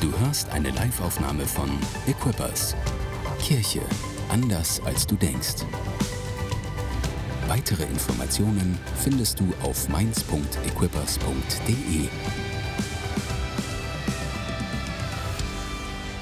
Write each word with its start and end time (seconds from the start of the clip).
Du 0.00 0.10
hörst 0.20 0.48
eine 0.48 0.70
Live-Aufnahme 0.70 1.46
von 1.46 1.78
Equippers. 2.06 2.74
Kirche 3.38 3.82
anders 4.30 4.80
als 4.80 5.06
du 5.06 5.14
denkst. 5.14 5.66
Weitere 7.48 7.82
Informationen 7.82 8.78
findest 9.04 9.40
du 9.40 9.52
auf 9.62 9.90
mainz.equippers.de. 9.90 12.08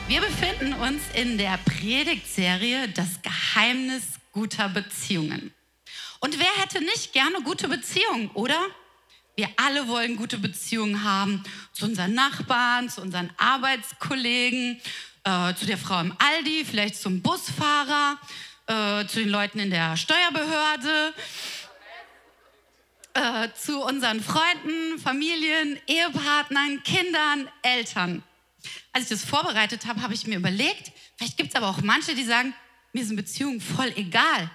Wir 0.08 0.20
befinden 0.22 0.72
uns 0.72 1.02
in 1.14 1.38
der 1.38 1.56
Predigtserie 1.64 2.88
Das 2.88 3.22
Geheimnis 3.22 4.02
guter 4.32 4.68
Beziehungen. 4.70 5.54
Und 6.18 6.40
wer 6.40 6.50
hätte 6.60 6.80
nicht 6.80 7.12
gerne 7.12 7.42
gute 7.44 7.68
Beziehungen, 7.68 8.28
oder? 8.34 8.58
Wir 9.38 9.50
alle 9.54 9.86
wollen 9.86 10.16
gute 10.16 10.36
Beziehungen 10.36 11.04
haben 11.04 11.44
zu 11.72 11.84
unseren 11.84 12.12
Nachbarn, 12.12 12.88
zu 12.90 13.00
unseren 13.00 13.30
Arbeitskollegen, 13.36 14.80
äh, 15.22 15.54
zu 15.54 15.64
der 15.64 15.78
Frau 15.78 16.00
im 16.00 16.12
Aldi, 16.18 16.64
vielleicht 16.64 16.96
zum 16.96 17.22
Busfahrer, 17.22 18.18
äh, 18.66 19.06
zu 19.06 19.20
den 19.20 19.28
Leuten 19.28 19.60
in 19.60 19.70
der 19.70 19.96
Steuerbehörde, 19.96 21.14
äh, 23.14 23.48
zu 23.54 23.80
unseren 23.80 24.20
Freunden, 24.24 24.98
Familien, 24.98 25.78
Ehepartnern, 25.86 26.82
Kindern, 26.82 27.48
Eltern. 27.62 28.24
Als 28.92 29.04
ich 29.04 29.10
das 29.20 29.24
vorbereitet 29.24 29.86
habe, 29.86 30.02
habe 30.02 30.14
ich 30.14 30.26
mir 30.26 30.38
überlegt, 30.38 30.90
vielleicht 31.16 31.36
gibt 31.36 31.50
es 31.50 31.54
aber 31.54 31.68
auch 31.68 31.80
manche, 31.80 32.16
die 32.16 32.24
sagen, 32.24 32.54
mir 32.92 33.04
sind 33.04 33.14
Beziehungen 33.14 33.60
voll 33.60 33.92
egal. 33.94 34.50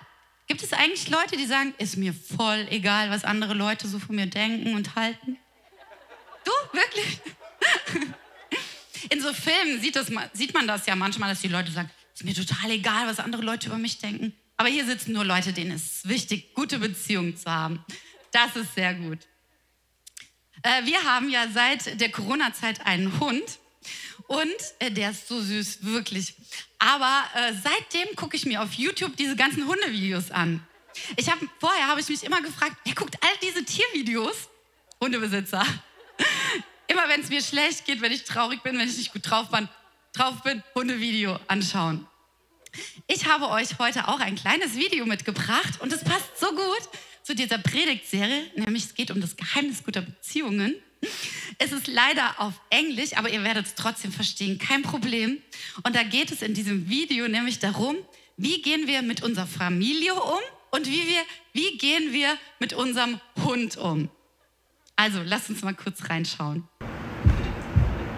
Gibt 0.54 0.66
es 0.66 0.74
eigentlich 0.74 1.10
Leute, 1.10 1.36
die 1.36 1.48
sagen, 1.48 1.74
ist 1.80 1.98
mir 1.98 2.14
voll 2.14 2.68
egal, 2.70 3.10
was 3.10 3.24
andere 3.24 3.56
Leute 3.56 3.88
so 3.88 3.98
von 3.98 4.16
mir 4.16 4.28
denken 4.28 4.76
und 4.76 4.96
halten? 4.96 5.40
Du, 6.46 6.52
wirklich? 6.78 7.22
In 9.10 9.20
so 9.20 9.34
Filmen 9.34 9.82
sieht, 9.82 9.96
das, 9.96 10.12
sieht 10.34 10.54
man 10.54 10.68
das 10.68 10.86
ja 10.86 10.96
manchmal, 10.96 11.30
dass 11.30 11.42
die 11.42 11.48
Leute 11.48 11.72
sagen, 11.72 11.90
ist 12.14 12.24
mir 12.24 12.36
total 12.36 12.70
egal, 12.70 13.08
was 13.08 13.18
andere 13.18 13.42
Leute 13.42 13.66
über 13.66 13.80
mich 13.80 13.98
denken. 13.98 14.32
Aber 14.56 14.70
hier 14.70 14.86
sitzen 14.86 15.14
nur 15.14 15.26
Leute, 15.26 15.54
denen 15.54 15.72
es 15.72 16.08
wichtig, 16.08 16.54
gute 16.54 16.78
Beziehungen 16.78 17.36
zu 17.36 17.50
haben. 17.50 17.84
Das 18.30 18.56
ist 18.56 18.76
sehr 18.76 18.94
gut. 18.94 19.26
Äh, 20.62 20.86
wir 20.86 21.04
haben 21.04 21.32
ja 21.32 21.48
seit 21.52 22.00
der 22.00 22.12
Corona-Zeit 22.12 22.86
einen 22.86 23.20
Hund 23.20 23.58
und 24.34 24.56
äh, 24.80 24.92
der 24.92 25.12
ist 25.12 25.28
so 25.28 25.42
süß, 25.42 25.84
wirklich. 25.84 26.34
Aber 26.80 27.24
äh, 27.36 27.54
seitdem 27.54 28.16
gucke 28.16 28.36
ich 28.36 28.46
mir 28.46 28.62
auf 28.62 28.74
YouTube 28.74 29.16
diese 29.18 29.36
ganzen 29.36 29.68
Hundevideos 29.68 30.32
an. 30.32 30.66
Ich 31.16 31.30
habe 31.30 31.48
vorher 31.60 31.88
habe 31.88 32.02
ich 32.02 32.10
mich 32.10 32.24
immer 32.24 32.42
gefragt, 32.42 32.78
wer 32.84 32.96
guckt 32.96 33.16
all 33.22 33.34
diese 33.42 33.64
Tiervideos? 33.64 34.50
Hundebesitzer. 35.02 35.66
Immer 36.88 37.08
wenn 37.10 37.22
es 37.22 37.30
mir 37.30 37.42
schlecht 37.42 37.86
geht, 37.86 38.02
wenn 38.02 38.12
ich 38.12 38.24
traurig 38.24 38.62
bin, 38.62 38.78
wenn 38.78 38.88
ich 38.88 38.98
nicht 38.98 39.14
gut 39.14 39.30
drauf 39.30 39.50
bin, 39.50 39.68
drauf 40.14 40.44
bin, 40.44 40.64
Hundevideo 40.76 41.40
anschauen. 41.48 42.08
Ich 43.08 43.26
habe 43.26 43.50
euch 43.50 43.80
heute 43.80 44.08
auch 44.08 44.20
ein 44.20 44.36
kleines 44.36 44.76
Video 44.76 45.06
mitgebracht 45.06 45.80
und 45.80 45.92
es 45.94 46.04
passt 46.04 46.40
so 46.40 46.50
gut 46.52 46.90
zu 47.24 47.36
dieser 47.36 47.58
Predigtserie, 47.58 48.52
nämlich 48.56 48.86
es 48.86 48.94
geht 48.94 49.12
um 49.12 49.22
das 49.22 49.36
Geheimnis 49.36 49.84
guter 49.84 50.02
Beziehungen. 50.02 50.76
Es 51.60 51.72
ist 51.72 51.88
leider 51.88 52.36
auf 52.40 52.54
Englisch, 52.70 53.16
aber 53.16 53.30
ihr 53.30 53.44
werdet 53.44 53.66
es 53.66 53.76
trotzdem 53.76 54.12
verstehen, 54.12 54.58
kein 54.58 54.82
Problem. 54.82 55.42
Und 55.84 55.96
da 55.96 56.04
geht 56.04 56.32
es 56.32 56.42
in 56.42 56.54
diesem 56.54 56.90
Video 56.90 57.28
nämlich 57.28 57.60
darum, 57.60 57.98
wie 58.38 58.62
gehen 58.62 58.88
wir 58.88 59.02
mit 59.02 59.22
unserer 59.24 59.48
Familie 59.48 60.14
um 60.16 60.40
und 60.72 60.88
wie, 60.88 61.08
wir, 61.08 61.22
wie 61.54 61.78
gehen 61.78 62.14
wir 62.14 62.38
mit 62.60 62.74
unserem 62.74 63.20
Hund 63.44 63.78
um. 63.78 64.10
Also, 64.96 65.22
lasst 65.24 65.50
uns 65.50 65.64
mal 65.64 65.74
kurz 65.74 66.10
reinschauen. 66.10 66.68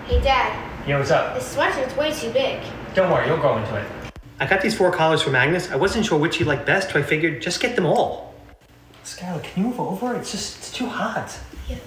Hey, 0.08 0.22
Dad. 0.22 0.52
Yeah, 0.88 1.00
what's 1.00 1.12
up? 1.12 1.36
This 1.36 1.54
sweatshirt's 1.54 1.96
way 1.98 2.12
too 2.12 2.32
big. 2.32 2.60
Don't 2.94 3.10
worry, 3.10 3.28
you'll 3.28 3.40
grow 3.40 3.58
into 3.58 3.76
it. 3.76 3.86
I 4.40 4.46
got 4.46 4.62
these 4.62 4.76
four 4.76 4.92
collars 4.92 5.22
from 5.22 5.34
Agnes. 5.34 5.72
I 5.72 5.78
wasn't 5.78 6.06
sure 6.06 6.20
which 6.20 6.40
you 6.40 6.46
liked 6.46 6.66
best, 6.66 6.92
so 6.92 7.00
I 7.00 7.04
figured 7.04 7.42
just 7.42 7.62
get 7.62 7.76
them 7.76 7.86
all. 7.86 8.34
Skylar, 9.04 9.42
can 9.42 9.64
you 9.64 9.70
move 9.70 9.80
over? 9.80 10.16
It's 10.16 10.32
just 10.32 10.58
it's 10.58 10.72
too 10.72 10.88
hot. 10.88 11.38
Yeah. 11.70 11.78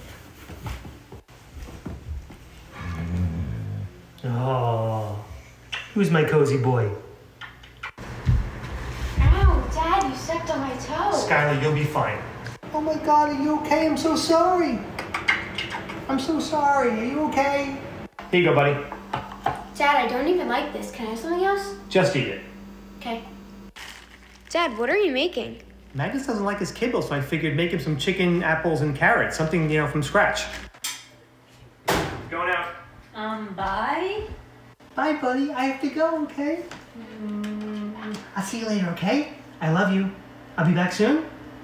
Oh, 4.25 5.23
who's 5.93 6.11
my 6.11 6.25
cozy 6.25 6.57
boy? 6.57 6.91
Ow, 9.19 9.69
Dad, 9.73 10.09
you 10.09 10.15
stepped 10.15 10.49
on 10.49 10.59
my 10.59 10.71
toe. 10.71 11.11
Skylar, 11.13 11.61
you'll 11.61 11.73
be 11.73 11.85
fine. 11.85 12.19
Oh 12.73 12.81
my 12.81 12.95
God, 12.95 13.29
are 13.29 13.41
you 13.41 13.57
okay? 13.61 13.87
I'm 13.87 13.95
so 13.95 14.17
sorry. 14.17 14.77
I'm 16.09 16.19
so 16.19 16.41
sorry. 16.41 16.89
Are 16.89 17.05
you 17.05 17.21
okay? 17.29 17.77
Here 18.29 18.41
you 18.41 18.45
go, 18.45 18.53
buddy. 18.53 18.73
Dad, 19.75 19.95
I 19.95 20.07
don't 20.09 20.27
even 20.27 20.49
like 20.49 20.73
this. 20.73 20.91
Can 20.91 21.07
I 21.07 21.11
have 21.11 21.19
something 21.19 21.45
else? 21.45 21.75
Just 21.87 22.13
eat 22.17 22.27
it. 22.27 22.41
Okay. 22.99 23.23
Dad, 24.49 24.77
what 24.77 24.89
are 24.89 24.97
you 24.97 25.13
making? 25.13 25.61
Magnus 25.93 26.27
doesn't 26.27 26.43
like 26.43 26.59
his 26.59 26.73
kibble, 26.73 27.01
so 27.01 27.15
I 27.15 27.21
figured 27.21 27.55
make 27.55 27.71
him 27.71 27.79
some 27.79 27.97
chicken, 27.97 28.43
apples, 28.43 28.81
and 28.81 28.93
carrots. 28.93 29.37
Something, 29.37 29.69
you 29.69 29.77
know, 29.77 29.87
from 29.87 30.03
scratch. 30.03 30.43
Um, 33.39 33.55
bye? 33.55 34.27
Bye, 34.95 35.13
buddy. 35.13 35.51
I 35.53 35.63
have 35.71 35.81
to 35.81 35.89
go, 35.89 36.23
okay? 36.23 36.63
I'll 38.35 38.43
see 38.43 38.59
you 38.59 38.67
later, 38.67 38.89
okay? 38.89 39.29
I 39.61 39.71
love 39.71 39.93
you. 39.93 40.11
I'll 40.57 40.67
be 40.67 40.73
back 40.73 40.91
soon. 40.91 41.23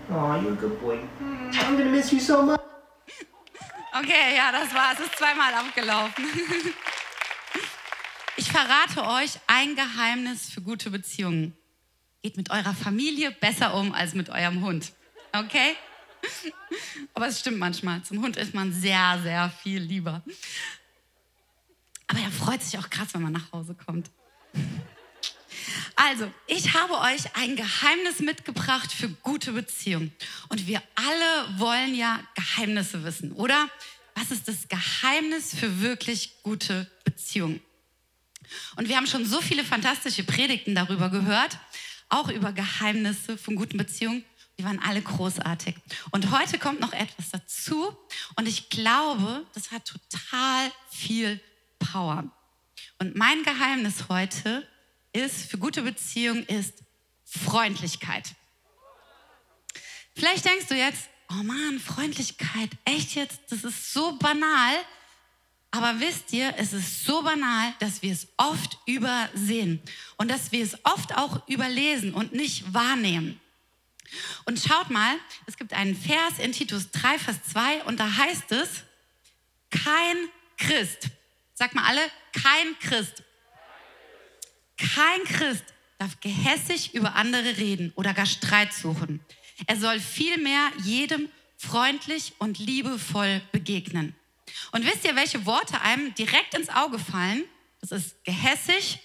Oh, 0.10 0.40
you're 0.40 0.54
a 0.54 0.56
good 0.56 0.80
boy. 0.80 1.00
Mm, 1.22 1.54
I'm 1.54 1.78
gonna 1.78 1.92
miss 1.92 2.14
you 2.14 2.20
so 2.20 2.44
much. 2.44 2.62
Okay, 4.00 4.36
ja, 4.36 4.52
das 4.52 4.74
war 4.74 4.94
es. 4.94 5.00
Es 5.00 5.06
ist 5.08 5.18
zweimal 5.18 5.54
abgelaufen. 5.54 6.26
Ich 8.38 8.52
verrate 8.52 9.02
euch 9.08 9.40
ein 9.48 9.78
Geheimnis 9.78 10.50
für 10.50 10.60
gute 10.60 10.90
Beziehungen. 10.92 11.56
Geht 12.22 12.36
mit 12.36 12.52
eurer 12.52 12.74
Familie 12.74 13.32
besser 13.32 13.74
um 13.76 13.94
als 13.94 14.14
mit 14.14 14.30
eurem 14.30 14.62
Hund. 14.62 14.92
Okay? 15.32 15.78
Aber 17.14 17.28
es 17.28 17.40
stimmt 17.40 17.60
manchmal. 17.60 18.04
Zum 18.04 18.22
Hund 18.22 18.36
ist 18.36 18.54
man 18.54 18.74
sehr, 18.74 19.20
sehr 19.24 19.50
viel 19.64 19.82
lieber. 19.82 20.22
Aber 22.08 22.20
er 22.20 22.32
freut 22.32 22.62
sich 22.62 22.78
auch 22.78 22.90
krass, 22.90 23.10
wenn 23.14 23.22
man 23.22 23.34
nach 23.34 23.52
Hause 23.52 23.76
kommt. 23.76 24.10
Also, 25.96 26.32
ich 26.48 26.74
habe 26.74 27.00
euch 27.00 27.36
ein 27.36 27.56
Geheimnis 27.56 28.20
mitgebracht 28.20 28.92
für 28.92 29.10
gute 29.10 29.54
Beziehungen. 29.54 30.14
Und 30.50 30.68
wir 30.68 30.82
alle 30.96 31.60
wollen 31.60 31.96
ja 31.96 32.20
Geheimnisse 32.36 33.04
wissen, 33.04 33.32
oder? 33.32 33.70
Was 34.14 34.32
ist 34.32 34.48
das 34.48 34.68
Geheimnis 34.68 35.56
für 35.56 35.82
wirklich 35.82 36.42
gute 36.44 36.90
Beziehungen? 37.04 37.62
Und 38.76 38.88
wir 38.88 38.98
haben 38.98 39.08
schon 39.08 39.26
so 39.26 39.42
viele 39.42 39.64
fantastische 39.64 40.24
Predigten 40.24 40.76
darüber 40.76 41.10
gehört, 41.10 41.58
auch 42.10 42.30
über 42.30 42.52
Geheimnisse 42.52 43.38
von 43.38 43.56
guten 43.56 43.78
Beziehungen. 43.78 44.24
Die 44.58 44.64
waren 44.64 44.80
alle 44.80 45.02
großartig. 45.02 45.76
Und 46.12 46.32
heute 46.32 46.60
kommt 46.60 46.80
noch 46.80 46.94
etwas 46.94 47.30
dazu. 47.32 47.96
Und 48.36 48.48
ich 48.48 48.70
glaube, 48.70 49.46
das 49.54 49.72
hat 49.72 49.86
total 49.86 50.72
viel 50.92 51.42
Power. 51.80 52.30
Und 53.00 53.16
mein 53.16 53.44
Geheimnis 53.44 54.10
heute 54.10 54.68
ist, 55.14 55.50
für 55.50 55.58
gute 55.58 55.82
Beziehungen 55.82 56.46
ist 56.46 56.84
Freundlichkeit. 57.26 58.36
Vielleicht 60.16 60.46
denkst 60.46 60.68
du 60.68 60.76
jetzt, 60.76 61.10
oh 61.30 61.44
Mann, 61.44 61.80
Freundlichkeit, 61.80 62.70
echt 62.86 63.16
jetzt, 63.16 63.42
das 63.50 63.64
ist 63.64 63.94
so 63.94 64.18
banal. 64.18 64.74
Aber 65.72 66.00
wisst 66.00 66.32
ihr, 66.32 66.54
es 66.58 66.72
ist 66.72 67.04
so 67.04 67.22
banal, 67.22 67.74
dass 67.80 68.02
wir 68.02 68.14
es 68.14 68.28
oft 68.38 68.78
übersehen 68.86 69.82
und 70.16 70.30
dass 70.30 70.54
wir 70.54 70.64
es 70.64 70.78
oft 70.86 71.18
auch 71.18 71.46
überlesen 71.50 72.14
und 72.14 72.32
nicht 72.32 72.74
wahrnehmen. 72.74 73.42
Und 74.46 74.60
schaut 74.60 74.90
mal, 74.90 75.18
es 75.48 75.58
gibt 75.58 75.74
einen 75.74 75.96
Vers 75.96 76.40
in 76.40 76.54
Titus 76.54 76.92
3, 76.92 77.20
Vers 77.20 77.38
2 77.52 77.84
und 77.86 78.00
da 78.00 78.16
heißt 78.16 78.52
es, 78.54 78.84
kein 79.70 80.16
Christ, 80.58 81.10
sag 81.56 81.74
mal 81.74 81.86
alle, 81.86 82.02
kein 82.34 82.78
Christ, 82.80 83.24
kein 84.78 85.24
Christ 85.24 85.64
darf 85.98 86.20
gehässig 86.20 86.94
über 86.94 87.16
andere 87.16 87.58
reden 87.58 87.92
oder 87.96 88.14
gar 88.14 88.26
Streit 88.26 88.74
suchen. 88.74 89.22
Er 89.66 89.78
soll 89.78 90.00
vielmehr 90.00 90.70
jedem 90.84 91.30
freundlich 91.58 92.34
und 92.40 92.60
liebevoll 92.60 93.42
begegnen. 93.52 94.14
Und 94.72 94.86
wisst 94.86 95.06
ihr, 95.06 95.16
welche 95.16 95.46
Worte 95.46 95.82
einem 95.82 96.14
direkt 96.16 96.54
ins 96.54 96.70
Auge 96.70 97.00
fallen? 97.00 97.46
Das 97.80 97.92
ist 97.92 98.24
gehässig 98.26 99.00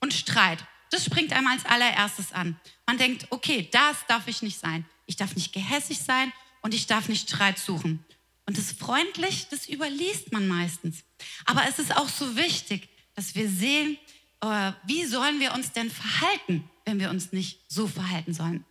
und 0.00 0.12
Streit. 0.12 0.64
Das 0.90 1.04
springt 1.04 1.32
einem 1.32 1.46
als 1.46 1.64
allererstes 1.64 2.32
an. 2.32 2.60
Man 2.86 2.98
denkt, 2.98 3.26
okay, 3.30 3.68
das 3.72 3.96
darf 4.06 4.28
ich 4.28 4.42
nicht 4.42 4.58
sein. 4.58 4.84
Ich 5.06 5.16
darf 5.16 5.34
nicht 5.34 5.52
gehässig 5.52 5.98
sein 6.00 6.32
und 6.60 6.74
ich 6.74 6.86
darf 6.86 7.08
nicht 7.08 7.28
Streit 7.28 7.58
suchen. 7.58 8.04
Und 8.46 8.58
das 8.58 8.72
freundlich, 8.72 9.48
das 9.48 9.68
überliest 9.68 10.32
man 10.32 10.46
meistens. 10.46 11.04
Aber 11.46 11.66
es 11.68 11.78
ist 11.78 11.96
auch 11.96 12.08
so 12.08 12.36
wichtig, 12.36 12.88
dass 13.14 13.34
wir 13.34 13.48
sehen, 13.48 13.98
äh, 14.42 14.72
wie 14.86 15.04
sollen 15.04 15.40
wir 15.40 15.54
uns 15.54 15.72
denn 15.72 15.90
verhalten, 15.90 16.68
wenn 16.84 17.00
wir 17.00 17.10
uns 17.10 17.32
nicht 17.32 17.60
so 17.68 17.86
verhalten 17.86 18.34
sollen. 18.34 18.64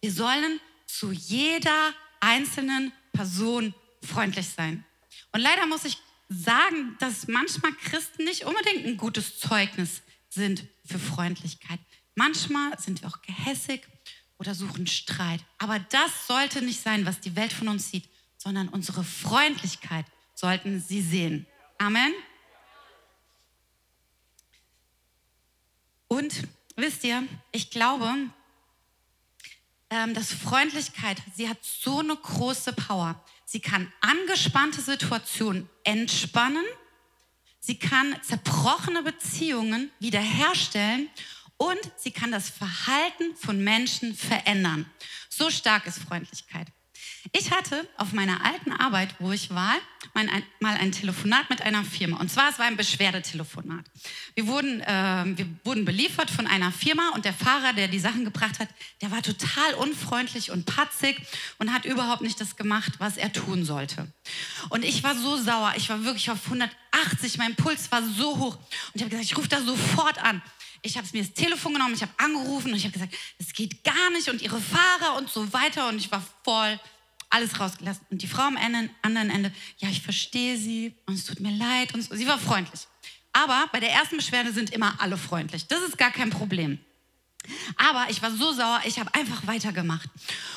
Wir 0.00 0.12
sollen 0.12 0.60
zu 0.86 1.10
jeder 1.10 1.92
einzelnen 2.20 2.92
Person 3.12 3.74
freundlich 4.02 4.48
sein. 4.48 4.84
Und 5.32 5.40
leider 5.40 5.66
muss 5.66 5.84
ich 5.84 5.98
sagen, 6.28 6.96
dass 7.00 7.26
manchmal 7.26 7.72
Christen 7.72 8.24
nicht 8.24 8.44
unbedingt 8.44 8.86
ein 8.86 8.96
gutes 8.96 9.38
Zeugnis 9.38 10.02
sind 10.28 10.66
für 10.84 10.98
Freundlichkeit. 10.98 11.80
Manchmal 12.14 12.78
sind 12.78 13.02
wir 13.02 13.08
auch 13.08 13.22
gehässig 13.22 13.82
oder 14.38 14.54
suchen 14.54 14.86
Streit. 14.86 15.40
Aber 15.58 15.78
das 15.78 16.26
sollte 16.26 16.62
nicht 16.62 16.80
sein, 16.80 17.06
was 17.06 17.20
die 17.20 17.34
Welt 17.34 17.52
von 17.52 17.68
uns 17.68 17.90
sieht, 17.90 18.08
sondern 18.38 18.68
unsere 18.68 19.04
Freundlichkeit 19.04 20.06
sollten 20.34 20.80
sie 20.80 21.02
sehen. 21.02 21.46
Amen. 21.76 22.14
Und 26.06 26.44
wisst 26.76 27.04
ihr, 27.04 27.26
ich 27.52 27.70
glaube, 27.70 28.10
ähm, 29.90 30.14
dass 30.14 30.32
Freundlichkeit, 30.32 31.20
sie 31.34 31.48
hat 31.48 31.58
so 31.62 32.00
eine 32.00 32.16
große 32.16 32.72
Power. 32.72 33.22
Sie 33.44 33.60
kann 33.60 33.92
angespannte 34.00 34.80
Situationen 34.80 35.68
entspannen. 35.84 36.64
Sie 37.60 37.78
kann 37.78 38.16
zerbrochene 38.22 39.02
Beziehungen 39.02 39.90
wiederherstellen 39.98 41.10
und 41.56 41.78
sie 41.96 42.12
kann 42.12 42.30
das 42.30 42.48
Verhalten 42.48 43.36
von 43.36 43.62
Menschen 43.62 44.14
verändern. 44.14 44.90
So 45.28 45.50
stark 45.50 45.86
ist 45.86 45.98
Freundlichkeit. 45.98 46.68
Ich 47.32 47.50
hatte 47.50 47.86
auf 47.96 48.12
meiner 48.12 48.44
alten 48.44 48.72
Arbeit, 48.72 49.14
wo 49.18 49.32
ich 49.32 49.50
war, 49.50 49.74
mal 50.14 50.76
ein 50.76 50.92
Telefonat 50.92 51.50
mit 51.50 51.62
einer 51.62 51.84
Firma. 51.84 52.18
Und 52.18 52.30
zwar, 52.30 52.50
es 52.50 52.58
war 52.58 52.66
ein 52.66 52.76
Beschwerdetelefonat. 52.76 53.84
Wir 54.34 54.46
wurden, 54.46 54.80
äh, 54.80 55.24
wir 55.26 55.46
wurden 55.64 55.84
beliefert 55.84 56.30
von 56.30 56.46
einer 56.46 56.72
Firma 56.72 57.10
und 57.14 57.24
der 57.24 57.32
Fahrer, 57.32 57.72
der 57.72 57.88
die 57.88 57.98
Sachen 57.98 58.24
gebracht 58.24 58.58
hat, 58.58 58.68
der 59.02 59.10
war 59.10 59.22
total 59.22 59.74
unfreundlich 59.74 60.50
und 60.50 60.66
patzig 60.66 61.20
und 61.58 61.72
hat 61.72 61.84
überhaupt 61.84 62.22
nicht 62.22 62.40
das 62.40 62.56
gemacht, 62.56 62.94
was 62.98 63.16
er 63.16 63.32
tun 63.32 63.64
sollte. 63.64 64.10
Und 64.70 64.84
ich 64.84 65.02
war 65.02 65.14
so 65.14 65.36
sauer. 65.36 65.74
Ich 65.76 65.88
war 65.88 66.04
wirklich 66.04 66.30
auf 66.30 66.44
180. 66.44 67.38
Mein 67.38 67.54
Puls 67.56 67.90
war 67.90 68.02
so 68.02 68.38
hoch. 68.38 68.56
Und 68.56 68.94
ich 68.94 69.02
habe 69.02 69.10
gesagt, 69.10 69.30
ich 69.30 69.36
rufe 69.36 69.48
da 69.48 69.60
sofort 69.60 70.18
an. 70.22 70.42
Ich 70.82 70.96
habe 70.96 71.06
mir 71.12 71.22
das 71.22 71.34
Telefon 71.34 71.74
genommen, 71.74 71.94
ich 71.94 72.02
habe 72.02 72.12
angerufen 72.18 72.70
und 72.70 72.76
ich 72.76 72.84
habe 72.84 72.92
gesagt, 72.92 73.14
es 73.38 73.52
geht 73.52 73.82
gar 73.82 74.10
nicht 74.12 74.28
und 74.28 74.40
ihre 74.42 74.60
Fahrer 74.60 75.16
und 75.16 75.28
so 75.28 75.52
weiter. 75.52 75.88
Und 75.88 75.96
ich 75.96 76.10
war 76.10 76.24
voll 76.44 76.78
alles 77.30 77.60
rausgelassen. 77.60 78.06
Und 78.10 78.22
die 78.22 78.26
Frau 78.26 78.42
am 78.42 78.56
Ende, 78.56 78.90
anderen 79.02 79.30
Ende, 79.30 79.52
ja, 79.78 79.88
ich 79.88 80.02
verstehe 80.02 80.56
sie 80.56 80.94
und 81.06 81.14
es 81.14 81.24
tut 81.24 81.40
mir 81.40 81.52
leid. 81.52 81.94
Und 81.94 82.02
so. 82.02 82.14
Sie 82.14 82.26
war 82.26 82.38
freundlich. 82.38 82.80
Aber 83.32 83.68
bei 83.72 83.80
der 83.80 83.90
ersten 83.90 84.16
Beschwerde 84.16 84.52
sind 84.52 84.70
immer 84.70 85.00
alle 85.00 85.16
freundlich. 85.16 85.66
Das 85.66 85.82
ist 85.82 85.98
gar 85.98 86.10
kein 86.10 86.30
Problem. 86.30 86.78
Aber 87.76 88.06
ich 88.10 88.20
war 88.20 88.30
so 88.30 88.52
sauer, 88.52 88.80
ich 88.84 88.98
habe 88.98 89.14
einfach 89.14 89.46
weitergemacht. 89.46 90.08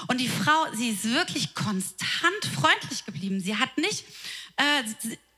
Und 0.08 0.20
die 0.20 0.28
Frau, 0.28 0.74
sie 0.74 0.90
ist 0.90 1.04
wirklich 1.06 1.54
konstant 1.54 2.46
freundlich 2.56 3.06
geblieben. 3.06 3.40
Sie 3.40 3.56
hat 3.56 3.78
nicht 3.78 4.04
äh, 4.58 4.84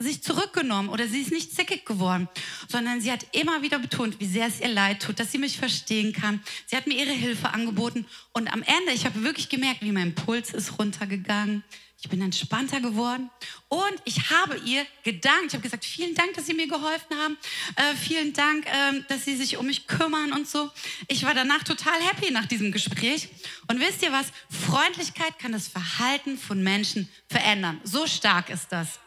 sich 0.04 0.22
zurückgenommen 0.22 0.90
oder 0.90 1.08
sie 1.08 1.22
ist 1.22 1.32
nicht 1.32 1.56
zickig 1.56 1.86
geworden, 1.86 2.28
sondern 2.68 3.02
sie 3.02 3.12
hat 3.12 3.26
immer 3.32 3.62
wieder 3.62 3.80
betont, 3.80 4.20
wie 4.20 4.26
sehr 4.26 4.48
es 4.48 4.60
ihr 4.60 4.70
leid 4.70 5.02
tut, 5.02 5.20
dass 5.20 5.32
sie 5.32 5.38
mich 5.38 5.58
verstehen 5.58 6.14
kann. 6.14 6.42
Sie 6.68 6.76
hat 6.76 6.88
mir 6.88 6.98
ihre 6.98 7.14
Hilfe 7.14 7.54
angeboten 7.54 8.06
und 8.34 8.52
am 8.52 8.62
Ende, 8.64 8.94
ich 8.94 9.06
habe 9.06 9.24
wirklich 9.24 9.50
gemerkt, 9.50 9.82
wie 9.82 9.92
mein 9.92 10.16
Puls 10.16 10.54
ist 10.54 10.78
runtergegangen. 10.80 11.64
Ich 12.04 12.10
bin 12.10 12.22
entspannter 12.22 12.82
geworden 12.82 13.30
und 13.70 13.94
ich 14.04 14.30
habe 14.30 14.58
ihr 14.66 14.86
gedankt. 15.04 15.46
Ich 15.48 15.54
habe 15.54 15.64
gesagt, 15.64 15.86
vielen 15.86 16.14
Dank, 16.16 16.34
dass 16.34 16.46
Sie 16.46 16.54
mir 16.54 16.68
geholfen 16.68 17.18
haben. 17.18 17.38
Äh, 17.78 17.96
vielen 17.96 18.34
Dank, 18.34 18.66
äh, 18.66 19.02
dass 19.08 19.24
Sie 19.24 19.38
sich 19.38 19.56
um 19.56 19.68
mich 19.68 19.88
kümmern 19.88 20.34
und 20.34 20.46
so. 20.46 20.70
Ich 21.08 21.24
war 21.24 21.34
danach 21.34 21.64
total 21.64 21.98
happy 22.02 22.30
nach 22.32 22.46
diesem 22.46 22.74
Gespräch. 22.74 23.30
Und 23.70 23.80
wisst 23.80 24.04
ihr 24.04 24.12
was? 24.12 24.34
Freundlichkeit 24.50 25.40
kann 25.40 25.54
das 25.54 25.70
Verhalten 25.70 26.38
von 26.38 26.62
Menschen 26.62 27.08
verändern. 27.30 27.80
So 27.86 28.06
stark 28.06 28.50
ist 28.50 28.68
das. 28.70 29.00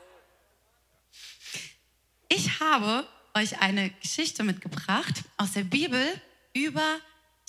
Ich 2.28 2.60
habe 2.60 3.06
euch 3.34 3.60
eine 3.60 3.90
Geschichte 3.90 4.42
mitgebracht 4.42 5.24
aus 5.36 5.52
der 5.52 5.64
Bibel 5.64 6.04
über 6.54 6.98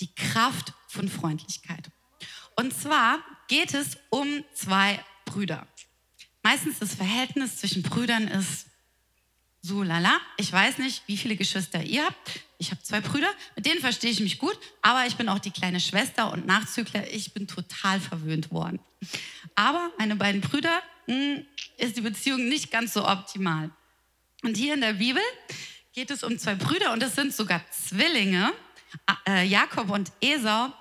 die 0.00 0.14
Kraft 0.14 0.72
von 0.86 1.08
Freundlichkeit. 1.08 1.90
Und 2.54 2.72
zwar 2.74 3.18
geht 3.48 3.74
es 3.74 3.96
um 4.10 4.44
zwei 4.54 5.02
Brüder. 5.24 5.66
Meistens 6.42 6.78
das 6.78 6.94
Verhältnis 6.94 7.58
zwischen 7.58 7.82
Brüdern 7.82 8.28
ist 8.28 8.66
so 9.60 9.82
lala. 9.82 10.20
Ich 10.36 10.52
weiß 10.52 10.78
nicht, 10.78 11.02
wie 11.06 11.16
viele 11.16 11.36
Geschwister 11.36 11.82
ihr 11.82 12.04
habt. 12.04 12.40
Ich 12.58 12.70
habe 12.70 12.82
zwei 12.82 13.00
Brüder, 13.00 13.28
mit 13.56 13.66
denen 13.66 13.80
verstehe 13.80 14.10
ich 14.10 14.20
mich 14.20 14.38
gut, 14.38 14.58
aber 14.82 15.06
ich 15.06 15.16
bin 15.16 15.28
auch 15.28 15.38
die 15.38 15.50
kleine 15.50 15.80
Schwester 15.80 16.32
und 16.32 16.46
Nachzügler. 16.46 17.12
Ich 17.12 17.32
bin 17.32 17.48
total 17.48 18.00
verwöhnt 18.00 18.50
worden. 18.50 18.78
Aber 19.56 19.90
meine 19.98 20.16
beiden 20.16 20.40
Brüder 20.40 20.82
mh, 21.06 21.14
hm, 21.14 21.46
ist 21.76 21.96
die 21.96 22.00
Beziehung 22.00 22.48
nicht 22.48 22.70
ganz 22.70 22.92
so 22.92 23.06
optimal. 23.06 23.70
Und 24.42 24.56
hier 24.56 24.74
in 24.74 24.80
der 24.80 24.94
Bibel 24.94 25.22
geht 25.92 26.10
es 26.10 26.22
um 26.22 26.38
zwei 26.38 26.54
Brüder 26.54 26.92
und 26.92 27.02
es 27.02 27.14
sind 27.14 27.34
sogar 27.34 27.60
Zwillinge, 27.70 28.52
äh, 29.26 29.44
Jakob 29.44 29.90
und 29.90 30.12
Esau. 30.20 30.72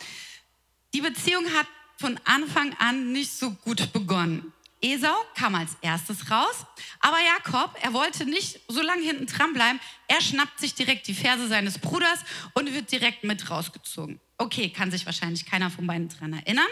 Die 0.94 1.01
Beziehung 1.01 1.45
hat 1.54 1.68
von 2.00 2.19
Anfang 2.25 2.75
an 2.80 3.12
nicht 3.12 3.31
so 3.31 3.51
gut 3.51 3.92
begonnen. 3.92 4.54
Esau 4.80 5.15
kam 5.36 5.56
als 5.56 5.75
erstes 5.81 6.30
raus, 6.30 6.65
aber 7.00 7.18
Jakob, 7.19 7.75
er 7.81 7.94
wollte 7.94 8.25
nicht 8.25 8.59
so 8.68 8.81
lange 8.81 9.01
hinten 9.01 9.25
dran 9.25 9.54
bleiben. 9.54 9.80
Er 10.07 10.21
schnappt 10.21 10.60
sich 10.60 10.75
direkt 10.75 11.07
die 11.07 11.15
Ferse 11.15 11.48
seines 11.48 11.80
Bruders 11.80 12.19
und 12.53 12.71
wird 12.74 12.92
direkt 12.92 13.24
mit 13.24 13.50
rausgezogen. 13.50 14.19
Okay, 14.38 14.69
kann 14.69 14.92
sich 14.92 15.06
wahrscheinlich 15.07 15.48
keiner 15.48 15.71
von 15.71 15.88
beiden 15.88 16.10
dran 16.10 16.33
erinnern, 16.33 16.68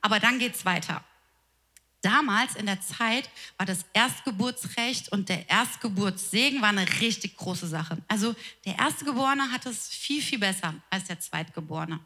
aber 0.00 0.20
dann 0.20 0.38
geht's 0.38 0.64
weiter. 0.64 1.04
Damals 2.04 2.54
in 2.54 2.66
der 2.66 2.82
Zeit 2.82 3.30
war 3.56 3.64
das 3.64 3.86
Erstgeburtsrecht 3.94 5.10
und 5.10 5.30
der 5.30 5.48
Erstgeburtssegen 5.48 6.60
war 6.60 6.68
eine 6.68 6.86
richtig 7.00 7.38
große 7.38 7.66
Sache. 7.66 7.96
Also 8.08 8.34
der 8.66 8.78
Erstgeborene 8.78 9.50
hat 9.50 9.64
es 9.64 9.88
viel, 9.88 10.20
viel 10.20 10.38
besser 10.38 10.74
als 10.90 11.04
der 11.04 11.18
Zweitgeborene. 11.18 11.98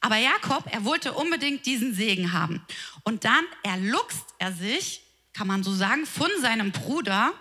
Aber 0.00 0.16
Jakob, 0.16 0.64
er 0.72 0.84
wollte 0.84 1.12
unbedingt 1.12 1.64
diesen 1.64 1.94
Segen 1.94 2.32
haben. 2.32 2.60
Und 3.04 3.24
dann 3.24 3.44
erluchst 3.62 4.34
er 4.40 4.52
sich, 4.52 5.02
kann 5.32 5.46
man 5.46 5.62
so 5.62 5.72
sagen, 5.72 6.06
von 6.06 6.30
seinem 6.40 6.72
Bruder 6.72 7.32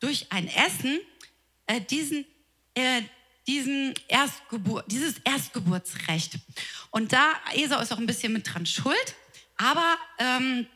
durch 0.00 0.32
ein 0.32 0.48
Essen 0.48 0.98
äh, 1.66 1.80
diesen, 1.80 2.26
äh, 2.74 3.02
diesen 3.46 3.94
Erstgebur 4.08 4.82
dieses 4.88 5.18
Erstgeburtsrecht. 5.18 6.40
Und 6.90 7.12
da, 7.12 7.34
Esau 7.54 7.78
ist 7.78 7.92
auch 7.92 7.98
ein 7.98 8.06
bisschen 8.06 8.32
mit 8.32 8.52
dran 8.52 8.66
schuld, 8.66 9.14
aber 9.56 9.96
ähm, 10.18 10.66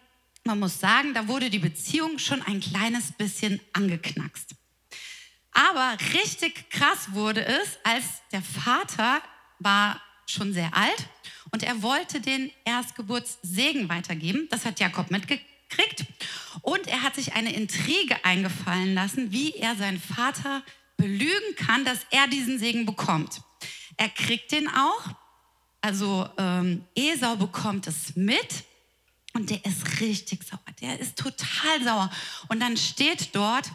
man 0.45 0.59
muss 0.59 0.81
sagen, 0.81 1.15
da 1.15 1.29
wurde 1.29 1.51
die 1.51 1.59
Beziehung 1.59 2.19
schon 2.19 2.43
ein 2.43 2.61
kleines 2.61 3.13
bisschen 3.13 3.61
angeknackst. 3.73 4.55
Aber 5.53 5.97
richtig 6.15 6.71
krass 6.71 7.13
wurde 7.13 7.45
es, 7.45 7.79
als 7.85 8.05
der 8.33 8.43
Vater 8.43 9.21
war 9.59 10.01
schon 10.27 10.53
sehr 10.53 10.75
alt 10.77 11.09
und 11.51 11.63
er 11.63 11.83
wollte 11.83 12.21
den 12.21 12.51
Erstgeburtssegen 12.65 13.89
weitergeben. 13.89 14.47
Das 14.51 14.65
hat 14.65 14.81
Jakob 14.81 15.11
mitgekriegt. 15.11 16.07
Und 16.63 16.87
er 16.87 17.03
hat 17.03 17.15
sich 17.17 17.35
eine 17.35 17.53
Intrige 17.53 18.25
eingefallen 18.25 18.95
lassen, 18.95 19.33
wie 19.33 19.55
er 19.55 19.77
seinen 19.77 20.01
Vater 20.01 20.63
belügen 20.97 21.57
kann, 21.57 21.85
dass 21.85 22.07
er 22.11 22.29
diesen 22.29 22.59
Segen 22.59 22.87
bekommt. 22.87 23.43
Er 23.97 24.09
kriegt 24.09 24.53
den 24.53 24.69
auch. 24.69 25.03
Also 25.81 26.29
ähm, 26.37 26.85
Esau 26.95 27.37
bekommt 27.37 27.87
es 27.87 28.15
mit 28.17 28.65
und 29.33 29.51
der 29.51 29.65
ist 29.65 30.01
richtig 30.01 30.45
sauer. 30.45 30.61
Der 30.81 30.99
ist 30.99 31.17
total 31.17 31.85
sauer. 31.85 32.11
Und 32.49 32.61
dann 32.61 32.77
steht 32.77 33.35
dort, 33.35 33.71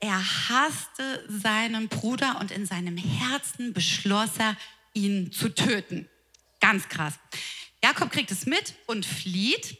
er 0.00 0.18
hasste 0.18 1.24
seinen 1.28 1.88
Bruder 1.88 2.40
und 2.40 2.50
in 2.50 2.66
seinem 2.66 2.96
Herzen 2.96 3.72
beschloss 3.72 4.30
er, 4.38 4.56
ihn 4.94 5.32
zu 5.32 5.48
töten. 5.54 6.08
Ganz 6.60 6.88
krass. 6.88 7.14
Jakob 7.82 8.10
kriegt 8.10 8.30
es 8.30 8.46
mit 8.46 8.74
und 8.86 9.06
flieht. 9.06 9.78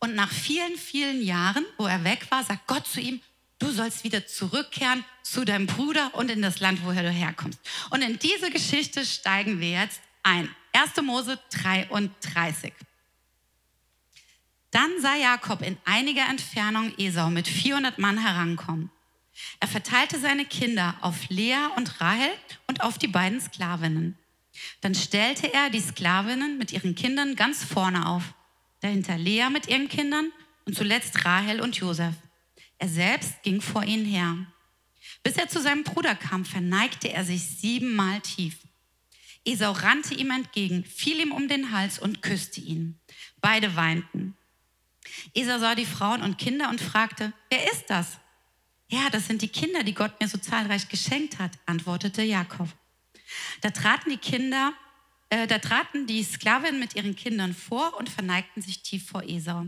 Und 0.00 0.16
nach 0.16 0.32
vielen, 0.32 0.76
vielen 0.76 1.22
Jahren, 1.22 1.64
wo 1.78 1.86
er 1.86 2.02
weg 2.02 2.26
war, 2.30 2.42
sagt 2.42 2.66
Gott 2.66 2.86
zu 2.88 3.00
ihm, 3.00 3.20
du 3.60 3.70
sollst 3.70 4.02
wieder 4.02 4.26
zurückkehren 4.26 5.04
zu 5.22 5.44
deinem 5.44 5.66
Bruder 5.66 6.14
und 6.14 6.28
in 6.30 6.42
das 6.42 6.58
Land, 6.58 6.80
woher 6.84 7.04
du 7.04 7.10
herkommst. 7.10 7.60
Und 7.90 8.02
in 8.02 8.18
diese 8.18 8.50
Geschichte 8.50 9.06
steigen 9.06 9.60
wir 9.60 9.70
jetzt 9.70 10.00
ein. 10.24 10.52
1. 10.72 11.00
Mose 11.02 11.38
33. 11.52 12.72
Dann 14.72 14.90
sah 15.00 15.14
Jakob 15.14 15.62
in 15.62 15.76
einiger 15.84 16.28
Entfernung 16.28 16.92
Esau 16.98 17.30
mit 17.30 17.46
400 17.46 17.98
Mann 17.98 18.18
herankommen. 18.18 18.90
Er 19.60 19.68
verteilte 19.68 20.18
seine 20.18 20.46
Kinder 20.46 20.96
auf 21.02 21.28
Lea 21.28 21.68
und 21.76 22.00
Rahel 22.00 22.30
und 22.66 22.82
auf 22.82 22.98
die 22.98 23.06
beiden 23.06 23.40
Sklavinnen. 23.40 24.18
Dann 24.80 24.94
stellte 24.94 25.52
er 25.52 25.68
die 25.68 25.80
Sklavinnen 25.80 26.58
mit 26.58 26.72
ihren 26.72 26.94
Kindern 26.94 27.36
ganz 27.36 27.64
vorne 27.64 28.06
auf, 28.06 28.34
dahinter 28.80 29.18
Lea 29.18 29.48
mit 29.50 29.68
ihren 29.68 29.88
Kindern 29.88 30.32
und 30.64 30.74
zuletzt 30.74 31.24
Rahel 31.24 31.60
und 31.60 31.76
Josef. 31.76 32.14
Er 32.78 32.88
selbst 32.88 33.42
ging 33.42 33.60
vor 33.60 33.84
ihnen 33.84 34.06
her. 34.06 34.46
Bis 35.22 35.36
er 35.36 35.48
zu 35.48 35.60
seinem 35.60 35.84
Bruder 35.84 36.14
kam, 36.14 36.44
verneigte 36.46 37.12
er 37.12 37.24
sich 37.24 37.42
siebenmal 37.42 38.20
tief. 38.20 38.56
Esau 39.44 39.72
rannte 39.72 40.14
ihm 40.14 40.30
entgegen, 40.30 40.84
fiel 40.84 41.20
ihm 41.20 41.32
um 41.32 41.46
den 41.48 41.72
Hals 41.72 41.98
und 41.98 42.22
küsste 42.22 42.60
ihn. 42.60 42.98
Beide 43.40 43.76
weinten. 43.76 44.36
Esau 45.34 45.58
sah 45.58 45.74
die 45.74 45.86
Frauen 45.86 46.22
und 46.22 46.38
Kinder 46.38 46.68
und 46.68 46.80
fragte, 46.80 47.32
wer 47.50 47.70
ist 47.72 47.86
das? 47.88 48.18
Herr, 48.88 49.10
das 49.10 49.26
sind 49.26 49.42
die 49.42 49.48
Kinder, 49.48 49.82
die 49.84 49.94
Gott 49.94 50.20
mir 50.20 50.28
so 50.28 50.38
zahlreich 50.38 50.88
geschenkt 50.88 51.38
hat, 51.38 51.52
antwortete 51.66 52.22
Jakob. 52.22 52.68
Da 53.62 53.70
traten 53.70 54.10
die 54.10 54.18
Kinder, 54.18 54.74
äh, 55.30 55.46
da 55.46 55.58
traten 55.58 56.06
die 56.06 56.22
Sklavinnen 56.22 56.78
mit 56.78 56.94
ihren 56.94 57.16
Kindern 57.16 57.54
vor 57.54 57.96
und 57.98 58.10
verneigten 58.10 58.60
sich 58.60 58.82
tief 58.82 59.06
vor 59.08 59.22
Esau. 59.22 59.66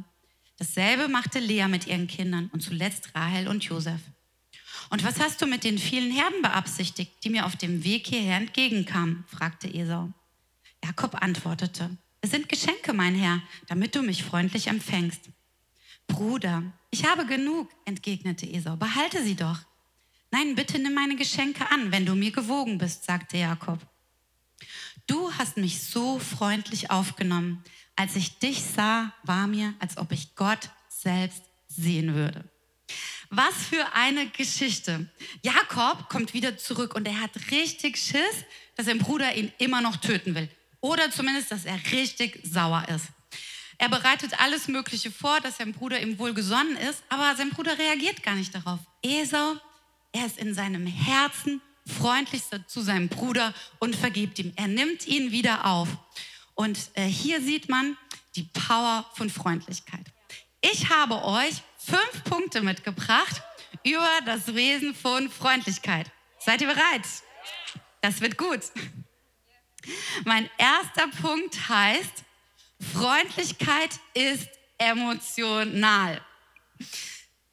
Dasselbe 0.58 1.08
machte 1.08 1.38
Lea 1.38 1.66
mit 1.68 1.86
ihren 1.86 2.06
Kindern 2.06 2.50
und 2.52 2.60
zuletzt 2.60 3.14
Rahel 3.14 3.48
und 3.48 3.64
Josef. 3.64 4.00
Und 4.90 5.04
was 5.04 5.18
hast 5.18 5.40
du 5.40 5.46
mit 5.46 5.64
den 5.64 5.78
vielen 5.78 6.12
Herden 6.12 6.42
beabsichtigt, 6.42 7.12
die 7.24 7.30
mir 7.30 7.46
auf 7.46 7.56
dem 7.56 7.82
Weg 7.84 8.06
hierher 8.06 8.36
entgegenkamen? 8.36 9.24
fragte 9.26 9.72
Esau. 9.72 10.12
Jakob 10.84 11.22
antwortete, 11.22 11.96
es 12.24 12.30
sind 12.30 12.48
Geschenke, 12.48 12.94
mein 12.94 13.14
Herr, 13.14 13.42
damit 13.66 13.94
du 13.94 14.00
mich 14.00 14.24
freundlich 14.24 14.68
empfängst. 14.68 15.28
Bruder, 16.06 16.62
ich 16.90 17.04
habe 17.04 17.26
genug, 17.26 17.68
entgegnete 17.84 18.46
Esau, 18.50 18.76
behalte 18.76 19.22
sie 19.22 19.34
doch. 19.34 19.58
Nein, 20.30 20.54
bitte 20.54 20.78
nimm 20.78 20.94
meine 20.94 21.16
Geschenke 21.16 21.70
an, 21.70 21.92
wenn 21.92 22.06
du 22.06 22.14
mir 22.14 22.32
gewogen 22.32 22.78
bist, 22.78 23.04
sagte 23.04 23.36
Jakob. 23.36 23.78
Du 25.06 25.34
hast 25.34 25.58
mich 25.58 25.82
so 25.82 26.18
freundlich 26.18 26.90
aufgenommen. 26.90 27.62
Als 27.94 28.16
ich 28.16 28.38
dich 28.38 28.62
sah, 28.62 29.12
war 29.24 29.46
mir, 29.46 29.74
als 29.78 29.98
ob 29.98 30.10
ich 30.10 30.34
Gott 30.34 30.70
selbst 30.88 31.42
sehen 31.68 32.14
würde. 32.14 32.50
Was 33.28 33.54
für 33.68 33.92
eine 33.92 34.30
Geschichte. 34.30 35.12
Jakob 35.42 36.08
kommt 36.08 36.32
wieder 36.32 36.56
zurück 36.56 36.94
und 36.94 37.06
er 37.06 37.20
hat 37.20 37.50
richtig 37.50 37.98
Schiss, 37.98 38.46
dass 38.76 38.86
sein 38.86 38.98
Bruder 38.98 39.36
ihn 39.36 39.52
immer 39.58 39.82
noch 39.82 39.96
töten 39.96 40.34
will. 40.34 40.48
Oder 40.84 41.10
zumindest, 41.10 41.50
dass 41.50 41.64
er 41.64 41.80
richtig 41.92 42.38
sauer 42.42 42.84
ist. 42.94 43.06
Er 43.78 43.88
bereitet 43.88 44.38
alles 44.38 44.68
Mögliche 44.68 45.10
vor, 45.10 45.40
dass 45.40 45.56
sein 45.56 45.72
Bruder 45.72 45.98
ihm 45.98 46.18
wohl 46.18 46.34
gesonnen 46.34 46.76
ist, 46.76 47.02
aber 47.08 47.34
sein 47.36 47.48
Bruder 47.48 47.78
reagiert 47.78 48.22
gar 48.22 48.34
nicht 48.34 48.54
darauf. 48.54 48.80
Esau, 49.00 49.54
er 50.12 50.26
ist 50.26 50.36
in 50.36 50.52
seinem 50.52 50.86
Herzen 50.86 51.62
freundlichster 51.86 52.68
zu 52.68 52.82
seinem 52.82 53.08
Bruder 53.08 53.54
und 53.78 53.96
vergibt 53.96 54.38
ihm. 54.38 54.52
Er 54.56 54.68
nimmt 54.68 55.06
ihn 55.06 55.32
wieder 55.32 55.64
auf. 55.64 55.88
Und 56.54 56.78
äh, 56.92 57.06
hier 57.06 57.40
sieht 57.40 57.70
man 57.70 57.96
die 58.36 58.42
Power 58.42 59.06
von 59.14 59.30
Freundlichkeit. 59.30 60.04
Ich 60.60 60.90
habe 60.90 61.24
euch 61.24 61.62
fünf 61.78 62.24
Punkte 62.24 62.60
mitgebracht 62.60 63.40
über 63.84 64.10
das 64.26 64.54
Wesen 64.54 64.94
von 64.94 65.30
Freundlichkeit. 65.30 66.10
Seid 66.40 66.60
ihr 66.60 66.68
bereit? 66.68 67.06
Das 68.02 68.20
wird 68.20 68.36
gut. 68.36 68.60
Mein 70.24 70.48
erster 70.58 71.08
Punkt 71.20 71.68
heißt, 71.68 72.24
Freundlichkeit 72.92 73.90
ist 74.14 74.48
emotional. 74.78 76.20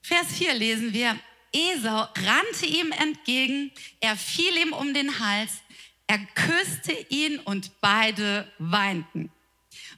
Vers 0.01 0.27
4 0.37 0.53
lesen 0.55 0.93
wir, 0.93 1.17
Esau 1.53 2.07
rannte 2.15 2.65
ihm 2.65 2.91
entgegen, 2.91 3.71
er 3.99 4.15
fiel 4.15 4.57
ihm 4.57 4.73
um 4.73 4.93
den 4.93 5.19
Hals, 5.19 5.51
er 6.07 6.19
küsste 6.35 6.93
ihn 7.09 7.39
und 7.39 7.79
beide 7.81 8.51
weinten. 8.57 9.31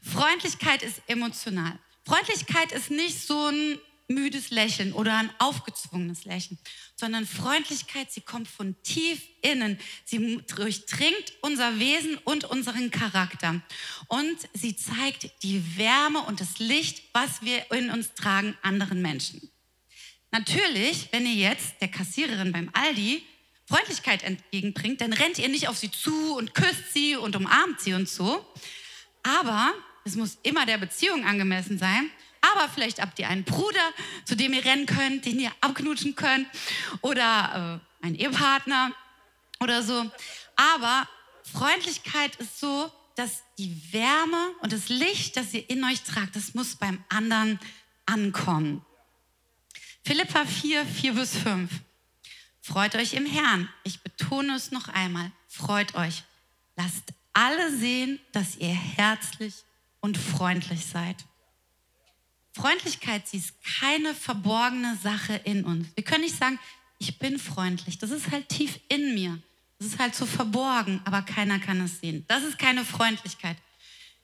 Freundlichkeit 0.03 0.83
ist 0.83 1.01
emotional. 1.07 1.79
Freundlichkeit 2.05 2.71
ist 2.71 2.91
nicht 2.91 3.25
so 3.25 3.47
ein 3.47 3.79
müdes 4.07 4.49
Lächeln 4.49 4.93
oder 4.93 5.17
ein 5.17 5.29
aufgezwungenes 5.39 6.25
Lächeln, 6.25 6.59
sondern 6.95 7.25
Freundlichkeit, 7.25 8.11
sie 8.11 8.21
kommt 8.21 8.47
von 8.47 8.75
tief 8.83 9.21
innen. 9.41 9.79
Sie 10.05 10.41
durchdringt 10.55 11.33
unser 11.41 11.79
Wesen 11.79 12.17
und 12.25 12.45
unseren 12.45 12.91
Charakter. 12.91 13.61
Und 14.07 14.37
sie 14.53 14.75
zeigt 14.75 15.43
die 15.43 15.77
Wärme 15.77 16.21
und 16.21 16.41
das 16.41 16.59
Licht, 16.59 17.03
was 17.13 17.41
wir 17.41 17.71
in 17.71 17.89
uns 17.89 18.13
tragen, 18.13 18.57
anderen 18.61 19.01
Menschen. 19.01 19.49
Natürlich, 20.31 21.09
wenn 21.11 21.25
ihr 21.25 21.35
jetzt 21.35 21.75
der 21.79 21.89
Kassiererin 21.89 22.51
beim 22.51 22.69
Aldi 22.73 23.23
Freundlichkeit 23.65 24.23
entgegenbringt, 24.23 24.99
dann 24.99 25.13
rennt 25.13 25.39
ihr 25.39 25.47
nicht 25.47 25.67
auf 25.67 25.77
sie 25.77 25.89
zu 25.89 26.35
und 26.35 26.53
küsst 26.53 26.93
sie 26.93 27.15
und 27.15 27.35
umarmt 27.35 27.79
sie 27.79 27.93
und 27.93 28.09
so. 28.09 28.45
Aber 29.23 29.73
es 30.03 30.15
muss 30.15 30.37
immer 30.43 30.65
der 30.65 30.77
Beziehung 30.77 31.23
angemessen 31.25 31.77
sein 31.77 32.09
aber 32.51 32.67
vielleicht 32.67 33.01
habt 33.01 33.17
ihr 33.19 33.29
einen 33.29 33.43
Bruder, 33.45 33.93
zu 34.25 34.35
dem 34.35 34.53
ihr 34.53 34.65
rennen 34.65 34.85
könnt, 34.85 35.25
den 35.25 35.39
ihr 35.39 35.51
abknutschen 35.61 36.15
könnt 36.15 36.47
oder 37.01 37.81
äh, 38.01 38.05
einen 38.05 38.15
Ehepartner 38.15 38.91
oder 39.59 39.81
so. 39.81 40.11
Aber 40.55 41.07
Freundlichkeit 41.51 42.35
ist 42.35 42.59
so, 42.59 42.91
dass 43.15 43.43
die 43.57 43.93
Wärme 43.93 44.49
und 44.61 44.73
das 44.73 44.89
Licht, 44.89 45.37
das 45.37 45.53
ihr 45.53 45.69
in 45.69 45.83
euch 45.83 46.01
tragt, 46.01 46.35
das 46.35 46.53
muss 46.53 46.75
beim 46.75 47.03
anderen 47.09 47.59
ankommen. 48.05 48.85
Philippa 50.03 50.45
4, 50.45 50.85
4 50.85 51.13
bis 51.13 51.37
5. 51.37 51.71
Freut 52.61 52.95
euch 52.95 53.13
im 53.13 53.25
Herrn. 53.25 53.69
Ich 53.83 54.01
betone 54.01 54.55
es 54.55 54.71
noch 54.71 54.89
einmal. 54.89 55.31
Freut 55.47 55.95
euch. 55.95 56.23
Lasst 56.75 57.13
alle 57.33 57.75
sehen, 57.75 58.19
dass 58.31 58.57
ihr 58.57 58.73
herzlich 58.73 59.63
und 60.01 60.17
freundlich 60.17 60.85
seid. 60.85 61.15
Freundlichkeit, 62.53 63.27
sie 63.27 63.37
ist 63.37 63.53
keine 63.79 64.13
verborgene 64.13 64.95
Sache 65.01 65.41
in 65.43 65.65
uns. 65.65 65.87
Wir 65.95 66.03
können 66.03 66.23
nicht 66.23 66.37
sagen, 66.37 66.59
ich 66.99 67.17
bin 67.19 67.39
freundlich. 67.39 67.97
Das 67.97 68.11
ist 68.11 68.31
halt 68.31 68.47
tief 68.49 68.79
in 68.89 69.13
mir. 69.15 69.41
Das 69.79 69.87
ist 69.87 69.99
halt 69.99 70.15
so 70.15 70.25
verborgen, 70.25 71.01
aber 71.03 71.23
keiner 71.23 71.59
kann 71.59 71.81
es 71.81 71.99
sehen. 71.99 72.23
Das 72.27 72.43
ist 72.43 72.57
keine 72.57 72.85
Freundlichkeit. 72.85 73.57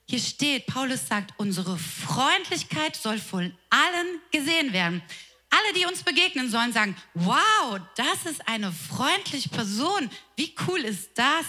Hier 0.07 0.19
steht, 0.19 0.65
Paulus 0.67 1.07
sagt, 1.07 1.33
unsere 1.37 1.77
Freundlichkeit 1.77 2.95
soll 2.95 3.19
von 3.19 3.53
allen 3.69 4.21
gesehen 4.31 4.73
werden. 4.73 5.01
Alle, 5.49 5.73
die 5.73 5.85
uns 5.85 6.03
begegnen, 6.03 6.49
sollen 6.49 6.71
sagen, 6.71 6.95
wow, 7.15 7.79
das 7.95 8.31
ist 8.31 8.47
eine 8.47 8.71
freundliche 8.71 9.49
Person. 9.49 10.09
Wie 10.35 10.53
cool 10.67 10.79
ist 10.79 11.09
das? 11.15 11.45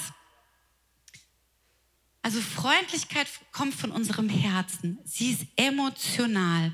Also 2.23 2.41
Freundlichkeit 2.41 3.27
kommt 3.53 3.75
von 3.75 3.91
unserem 3.91 4.29
Herzen. 4.29 4.99
Sie 5.05 5.33
ist 5.33 5.47
emotional. 5.57 6.73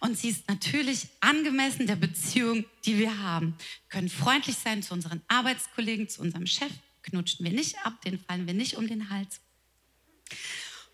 Und 0.00 0.18
sie 0.18 0.28
ist 0.28 0.48
natürlich 0.48 1.08
angemessen 1.20 1.86
der 1.86 1.96
Beziehung, 1.96 2.64
die 2.84 2.98
wir 2.98 3.18
haben. 3.18 3.56
Wir 3.58 3.88
können 3.88 4.08
freundlich 4.08 4.56
sein 4.56 4.82
zu 4.82 4.94
unseren 4.94 5.22
Arbeitskollegen, 5.28 6.08
zu 6.08 6.20
unserem 6.20 6.46
Chef. 6.46 6.70
Knutschen 7.02 7.44
wir 7.44 7.52
nicht 7.52 7.76
ab, 7.84 8.00
den 8.02 8.20
fallen 8.20 8.46
wir 8.46 8.54
nicht 8.54 8.76
um 8.76 8.86
den 8.86 9.10
Hals. 9.10 9.40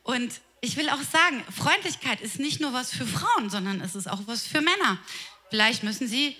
Und 0.02 0.40
ich 0.60 0.76
will 0.76 0.88
auch 0.88 1.02
sagen, 1.02 1.42
Freundlichkeit 1.50 2.20
ist 2.20 2.38
nicht 2.38 2.60
nur 2.60 2.72
was 2.72 2.94
für 2.94 3.06
Frauen, 3.06 3.50
sondern 3.50 3.80
es 3.80 3.94
ist 3.94 4.06
auch 4.06 4.22
was 4.26 4.46
für 4.46 4.60
Männer. 4.60 4.98
Vielleicht 5.50 5.82
müssen 5.82 6.08
sie 6.08 6.36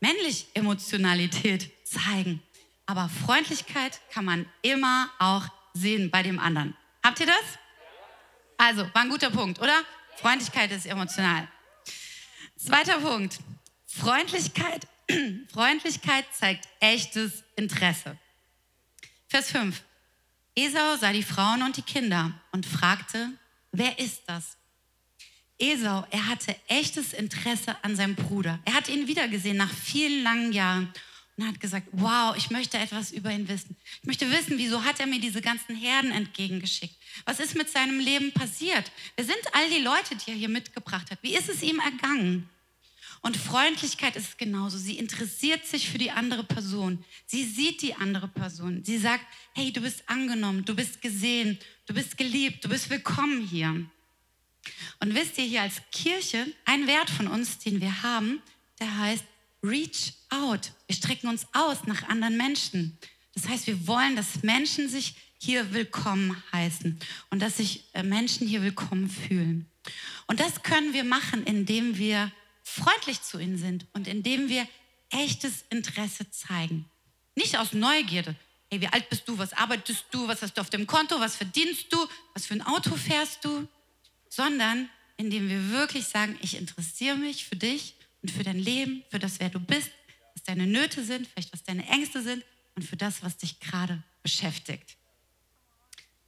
männlich 0.00 0.46
Emotionalität 0.54 1.70
zeigen. 1.86 2.42
Aber 2.86 3.08
Freundlichkeit 3.08 4.00
kann 4.10 4.24
man 4.24 4.46
immer 4.62 5.10
auch 5.18 5.46
sehen 5.74 6.10
bei 6.10 6.22
dem 6.22 6.38
anderen. 6.38 6.76
Habt 7.02 7.20
ihr 7.20 7.26
das? 7.26 7.58
Also, 8.56 8.82
war 8.82 9.02
ein 9.02 9.08
guter 9.08 9.30
Punkt, 9.30 9.58
oder? 9.60 9.82
Freundlichkeit 10.16 10.70
ist 10.72 10.86
emotional. 10.86 11.48
Zweiter 12.56 12.98
Punkt. 12.98 13.38
Freundlichkeit, 13.86 14.86
Freundlichkeit 15.52 16.26
zeigt 16.32 16.68
echtes 16.78 17.42
Interesse. 17.56 18.18
Vers 19.28 19.50
5. 19.50 19.82
Esau 20.54 20.96
sah 20.96 21.12
die 21.12 21.22
Frauen 21.22 21.62
und 21.62 21.76
die 21.76 21.82
Kinder 21.82 22.32
und 22.52 22.66
fragte, 22.66 23.30
wer 23.72 23.98
ist 23.98 24.22
das? 24.26 24.56
Esau, 25.58 26.06
er 26.10 26.26
hatte 26.26 26.56
echtes 26.68 27.12
Interesse 27.12 27.76
an 27.82 27.94
seinem 27.96 28.14
Bruder. 28.14 28.58
Er 28.64 28.74
hat 28.74 28.88
ihn 28.88 29.06
wiedergesehen 29.06 29.56
nach 29.56 29.72
vielen 29.72 30.22
langen 30.22 30.52
Jahren 30.52 30.92
und 31.40 31.48
hat 31.48 31.60
gesagt, 31.60 31.88
wow, 31.92 32.34
ich 32.36 32.50
möchte 32.50 32.76
etwas 32.76 33.12
über 33.12 33.30
ihn 33.30 33.48
wissen. 33.48 33.76
Ich 34.02 34.06
möchte 34.06 34.30
wissen, 34.30 34.58
wieso 34.58 34.84
hat 34.84 35.00
er 35.00 35.06
mir 35.06 35.20
diese 35.20 35.40
ganzen 35.40 35.74
Herden 35.74 36.12
entgegengeschickt? 36.12 36.94
Was 37.24 37.40
ist 37.40 37.56
mit 37.56 37.70
seinem 37.70 37.98
Leben 37.98 38.32
passiert? 38.32 38.90
Wer 39.16 39.24
sind 39.24 39.40
all 39.52 39.68
die 39.70 39.82
Leute, 39.82 40.16
die 40.16 40.30
er 40.30 40.36
hier 40.36 40.48
mitgebracht 40.48 41.10
hat? 41.10 41.18
Wie 41.22 41.34
ist 41.34 41.48
es 41.48 41.62
ihm 41.62 41.78
ergangen? 41.80 42.48
Und 43.22 43.36
Freundlichkeit 43.36 44.16
ist 44.16 44.38
genauso. 44.38 44.78
Sie 44.78 44.98
interessiert 44.98 45.66
sich 45.66 45.88
für 45.88 45.98
die 45.98 46.10
andere 46.10 46.44
Person. 46.44 47.04
Sie 47.26 47.44
sieht 47.44 47.82
die 47.82 47.94
andere 47.94 48.28
Person. 48.28 48.82
Sie 48.84 48.98
sagt, 48.98 49.24
hey, 49.54 49.72
du 49.72 49.80
bist 49.80 50.08
angenommen, 50.08 50.64
du 50.64 50.74
bist 50.74 51.02
gesehen, 51.02 51.58
du 51.86 51.94
bist 51.94 52.16
geliebt, 52.16 52.64
du 52.64 52.68
bist 52.68 52.88
willkommen 52.88 53.46
hier. 53.46 53.86
Und 55.00 55.14
wisst 55.14 55.38
ihr 55.38 55.44
hier 55.44 55.62
als 55.62 55.80
Kirche, 55.90 56.46
ein 56.64 56.86
Wert 56.86 57.10
von 57.10 57.28
uns, 57.28 57.58
den 57.58 57.80
wir 57.80 58.02
haben, 58.02 58.42
der 58.78 58.98
heißt 58.98 59.24
Reach 59.62 60.14
out. 60.30 60.72
Wir 60.86 60.96
strecken 60.96 61.28
uns 61.28 61.46
aus 61.52 61.84
nach 61.86 62.02
anderen 62.08 62.36
Menschen. 62.36 62.98
Das 63.34 63.48
heißt, 63.48 63.66
wir 63.66 63.86
wollen, 63.86 64.16
dass 64.16 64.42
Menschen 64.42 64.88
sich 64.88 65.14
hier 65.38 65.72
willkommen 65.72 66.42
heißen 66.52 66.98
und 67.30 67.40
dass 67.40 67.58
sich 67.58 67.84
äh, 67.94 68.02
Menschen 68.02 68.46
hier 68.46 68.62
willkommen 68.62 69.08
fühlen. 69.08 69.66
Und 70.26 70.40
das 70.40 70.62
können 70.62 70.92
wir 70.92 71.04
machen, 71.04 71.44
indem 71.44 71.96
wir 71.96 72.30
freundlich 72.62 73.22
zu 73.22 73.38
ihnen 73.38 73.58
sind 73.58 73.86
und 73.92 74.06
indem 74.06 74.48
wir 74.48 74.66
echtes 75.10 75.64
Interesse 75.70 76.30
zeigen. 76.30 76.86
Nicht 77.34 77.58
aus 77.58 77.72
Neugierde. 77.72 78.36
Hey, 78.70 78.80
wie 78.80 78.88
alt 78.88 79.08
bist 79.08 79.28
du? 79.28 79.38
Was 79.38 79.52
arbeitest 79.52 80.04
du? 80.10 80.28
Was 80.28 80.42
hast 80.42 80.54
du 80.54 80.60
auf 80.60 80.70
dem 80.70 80.86
Konto? 80.86 81.18
Was 81.18 81.36
verdienst 81.36 81.86
du? 81.90 81.98
Was 82.34 82.46
für 82.46 82.54
ein 82.54 82.62
Auto 82.62 82.96
fährst 82.96 83.44
du? 83.44 83.66
Sondern 84.28 84.88
indem 85.16 85.48
wir 85.48 85.70
wirklich 85.70 86.06
sagen, 86.06 86.38
ich 86.40 86.56
interessiere 86.56 87.16
mich 87.16 87.44
für 87.44 87.56
dich 87.56 87.94
und 88.22 88.30
für 88.30 88.42
dein 88.42 88.58
Leben, 88.58 89.04
für 89.10 89.18
das, 89.18 89.40
wer 89.40 89.50
du 89.50 89.60
bist, 89.60 89.90
was 90.34 90.42
deine 90.42 90.66
Nöte 90.66 91.04
sind, 91.04 91.26
vielleicht 91.26 91.52
was 91.52 91.62
deine 91.62 91.86
Ängste 91.88 92.22
sind 92.22 92.44
und 92.74 92.82
für 92.82 92.96
das, 92.96 93.22
was 93.22 93.36
dich 93.36 93.60
gerade 93.60 94.02
beschäftigt. 94.22 94.96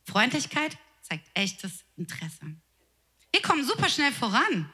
Freundlichkeit 0.04 0.76
zeigt 1.02 1.28
echtes 1.34 1.84
Interesse. 1.96 2.56
Wir 3.30 3.42
kommen 3.42 3.64
super 3.64 3.88
schnell 3.88 4.12
voran. 4.12 4.72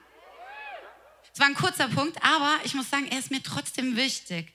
Es 1.33 1.41
war 1.41 1.47
ein 1.47 1.55
kurzer 1.55 1.89
Punkt, 1.89 2.23
aber 2.23 2.59
ich 2.65 2.75
muss 2.75 2.91
sagen, 2.91 3.07
er 3.09 3.19
ist 3.19 3.31
mir 3.31 3.43
trotzdem 3.43 3.97
wichtig. 3.97 4.53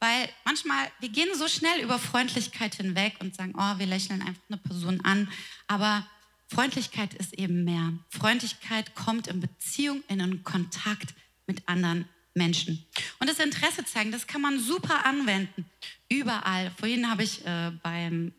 Weil 0.00 0.28
manchmal, 0.44 0.90
wir 1.00 1.08
gehen 1.08 1.28
so 1.36 1.48
schnell 1.48 1.80
über 1.80 1.98
Freundlichkeit 1.98 2.74
hinweg 2.74 3.14
und 3.20 3.34
sagen, 3.34 3.54
oh, 3.56 3.78
wir 3.78 3.86
lächeln 3.86 4.20
einfach 4.20 4.42
eine 4.48 4.58
Person 4.58 5.00
an. 5.02 5.30
Aber 5.68 6.06
Freundlichkeit 6.48 7.14
ist 7.14 7.34
eben 7.34 7.64
mehr. 7.64 7.92
Freundlichkeit 8.10 8.94
kommt 8.94 9.28
in 9.28 9.40
Beziehung, 9.40 10.02
in 10.08 10.20
einen 10.20 10.42
Kontakt 10.42 11.14
mit 11.46 11.68
anderen 11.68 12.08
Menschen. 12.34 12.84
Und 13.20 13.30
das 13.30 13.38
Interesse 13.38 13.84
zeigen, 13.84 14.12
das 14.12 14.26
kann 14.26 14.40
man 14.40 14.58
super 14.58 15.06
anwenden. 15.06 15.64
Überall. 16.08 16.72
Vorhin 16.78 17.08
habe 17.08 17.22
ich 17.22 17.44
äh, 17.46 17.72
beim, 17.82 18.32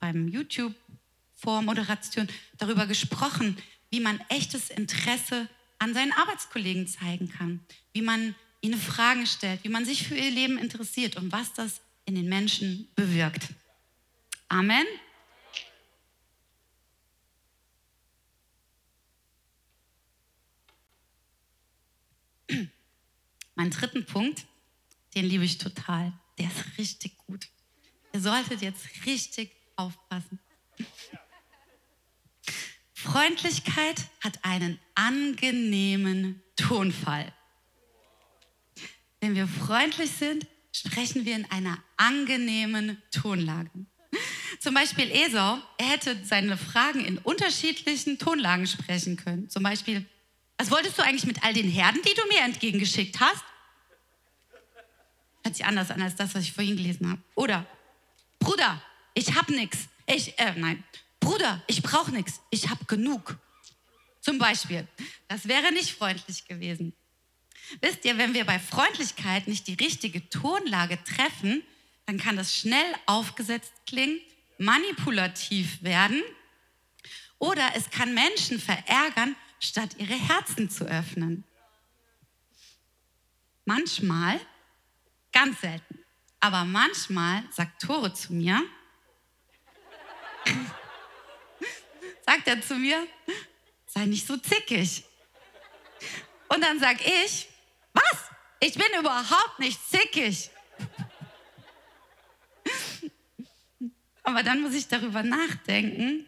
beim 0.00 0.28
YouTube 0.28 0.74
Vormoderation 1.34 2.28
darüber 2.58 2.86
gesprochen, 2.86 3.56
wie 3.90 4.00
man 4.00 4.20
echtes 4.28 4.70
Interesse 4.70 5.48
an 5.78 5.92
seinen 5.92 6.12
Arbeitskollegen 6.12 6.86
zeigen 6.86 7.28
kann, 7.28 7.60
wie 7.92 8.02
man 8.02 8.34
ihnen 8.60 8.80
Fragen 8.80 9.26
stellt, 9.26 9.64
wie 9.64 9.68
man 9.68 9.84
sich 9.84 10.06
für 10.06 10.14
ihr 10.14 10.30
Leben 10.30 10.56
interessiert 10.56 11.16
und 11.16 11.32
was 11.32 11.52
das 11.52 11.80
in 12.04 12.14
den 12.14 12.28
Menschen 12.28 12.88
bewirkt. 12.94 13.48
Amen. 14.48 14.86
Mein 23.62 23.70
dritten 23.70 24.04
Punkt, 24.04 24.44
den 25.14 25.24
liebe 25.24 25.44
ich 25.44 25.56
total. 25.56 26.12
Der 26.36 26.46
ist 26.46 26.78
richtig 26.78 27.16
gut. 27.16 27.46
Ihr 28.12 28.20
solltet 28.20 28.60
jetzt 28.60 28.88
richtig 29.06 29.52
aufpassen. 29.76 30.40
Freundlichkeit 32.92 34.08
hat 34.20 34.44
einen 34.44 34.80
angenehmen 34.96 36.42
Tonfall. 36.56 37.32
Wenn 39.20 39.36
wir 39.36 39.46
freundlich 39.46 40.10
sind, 40.10 40.44
sprechen 40.72 41.24
wir 41.24 41.36
in 41.36 41.48
einer 41.48 41.78
angenehmen 41.96 43.00
Tonlage. 43.12 43.70
Zum 44.58 44.74
Beispiel 44.74 45.08
Esau, 45.08 45.58
er 45.78 45.86
hätte 45.86 46.16
seine 46.24 46.56
Fragen 46.56 47.04
in 47.04 47.18
unterschiedlichen 47.18 48.18
Tonlagen 48.18 48.66
sprechen 48.66 49.16
können. 49.16 49.48
Zum 49.50 49.62
Beispiel, 49.62 50.04
was 50.58 50.68
wolltest 50.72 50.98
du 50.98 51.02
eigentlich 51.02 51.26
mit 51.26 51.44
all 51.44 51.54
den 51.54 51.70
Herden, 51.70 52.00
die 52.02 52.14
du 52.14 52.26
mir 52.26 52.40
entgegengeschickt 52.40 53.20
hast? 53.20 53.44
Hört 55.44 55.56
sich 55.56 55.64
anders 55.64 55.90
an 55.90 56.02
als 56.02 56.16
das, 56.16 56.34
was 56.34 56.44
ich 56.44 56.52
vorhin 56.52 56.76
gelesen 56.76 57.10
habe. 57.10 57.22
Oder, 57.34 57.66
Bruder, 58.38 58.82
ich 59.14 59.34
hab 59.34 59.48
nix. 59.48 59.78
Ich, 60.06 60.38
äh, 60.38 60.54
nein, 60.56 60.82
Bruder, 61.20 61.62
ich 61.66 61.82
brauche 61.82 62.10
nichts, 62.10 62.40
ich 62.50 62.68
habe 62.68 62.84
genug. 62.86 63.38
Zum 64.20 64.38
Beispiel. 64.38 64.86
Das 65.28 65.48
wäre 65.48 65.72
nicht 65.72 65.92
freundlich 65.92 66.46
gewesen. 66.46 66.92
Wisst 67.80 68.04
ihr, 68.04 68.18
wenn 68.18 68.34
wir 68.34 68.44
bei 68.44 68.58
Freundlichkeit 68.58 69.48
nicht 69.48 69.66
die 69.66 69.74
richtige 69.74 70.28
Tonlage 70.28 71.02
treffen, 71.04 71.62
dann 72.06 72.18
kann 72.18 72.36
das 72.36 72.56
schnell 72.56 72.94
aufgesetzt 73.06 73.72
klingen, 73.86 74.20
manipulativ 74.58 75.82
werden 75.82 76.22
oder 77.38 77.70
es 77.74 77.90
kann 77.90 78.14
Menschen 78.14 78.60
verärgern, 78.60 79.34
statt 79.58 79.96
ihre 79.98 80.14
Herzen 80.14 80.70
zu 80.70 80.84
öffnen. 80.84 81.44
Manchmal, 83.64 84.40
ganz 85.32 85.60
selten, 85.60 86.04
aber 86.40 86.64
manchmal 86.64 87.44
sagt 87.50 87.82
Tore 87.82 88.12
zu 88.12 88.32
mir, 88.32 88.62
sagt 92.26 92.48
er 92.48 92.60
zu 92.60 92.74
mir, 92.74 93.06
sei 93.86 94.06
nicht 94.06 94.26
so 94.26 94.36
zickig. 94.36 95.04
Und 96.48 96.62
dann 96.62 96.78
sag 96.78 97.00
ich, 97.00 97.48
was? 97.92 98.30
Ich 98.60 98.74
bin 98.74 98.86
überhaupt 98.98 99.58
nicht 99.58 99.80
zickig. 99.90 100.50
Aber 104.22 104.42
dann 104.42 104.60
muss 104.60 104.74
ich 104.74 104.86
darüber 104.86 105.22
nachdenken 105.22 106.26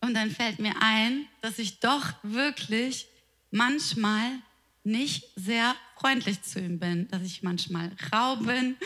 und 0.00 0.14
dann 0.14 0.30
fällt 0.30 0.58
mir 0.58 0.74
ein, 0.80 1.28
dass 1.42 1.58
ich 1.58 1.78
doch 1.78 2.14
wirklich 2.22 3.06
manchmal 3.50 4.38
nicht 4.82 5.28
sehr 5.36 5.76
freundlich 6.02 6.42
zu 6.42 6.58
ihm 6.58 6.80
bin, 6.80 7.08
dass 7.08 7.22
ich 7.22 7.42
manchmal 7.42 7.92
rau 8.12 8.36
bin, 8.36 8.76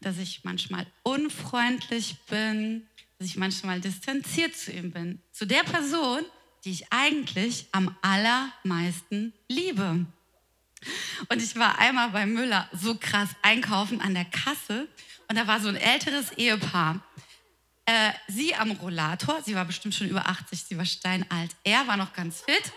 dass 0.00 0.16
ich 0.16 0.44
manchmal 0.44 0.86
unfreundlich 1.02 2.16
bin, 2.30 2.86
dass 3.18 3.28
ich 3.28 3.36
manchmal 3.36 3.80
distanziert 3.80 4.56
zu 4.56 4.72
ihm 4.72 4.90
bin. 4.90 5.20
Zu 5.30 5.46
der 5.46 5.62
Person, 5.62 6.22
die 6.64 6.70
ich 6.70 6.90
eigentlich 6.90 7.66
am 7.72 7.94
allermeisten 8.00 9.34
liebe. 9.48 10.06
Und 11.28 11.42
ich 11.42 11.54
war 11.56 11.78
einmal 11.78 12.10
bei 12.10 12.24
Müller 12.24 12.68
so 12.72 12.94
krass 12.94 13.28
einkaufen 13.42 14.00
an 14.00 14.14
der 14.14 14.24
Kasse 14.24 14.88
und 15.28 15.36
da 15.36 15.46
war 15.46 15.60
so 15.60 15.68
ein 15.68 15.76
älteres 15.76 16.32
Ehepaar. 16.32 17.00
Äh, 17.86 18.12
sie 18.28 18.54
am 18.54 18.70
Rollator, 18.72 19.42
sie 19.42 19.54
war 19.54 19.66
bestimmt 19.66 19.94
schon 19.94 20.08
über 20.08 20.26
80, 20.26 20.64
sie 20.64 20.78
war 20.78 20.86
steinalt. 20.86 21.50
Er 21.64 21.86
war 21.86 21.98
noch 21.98 22.14
ganz 22.14 22.40
fit 22.40 22.72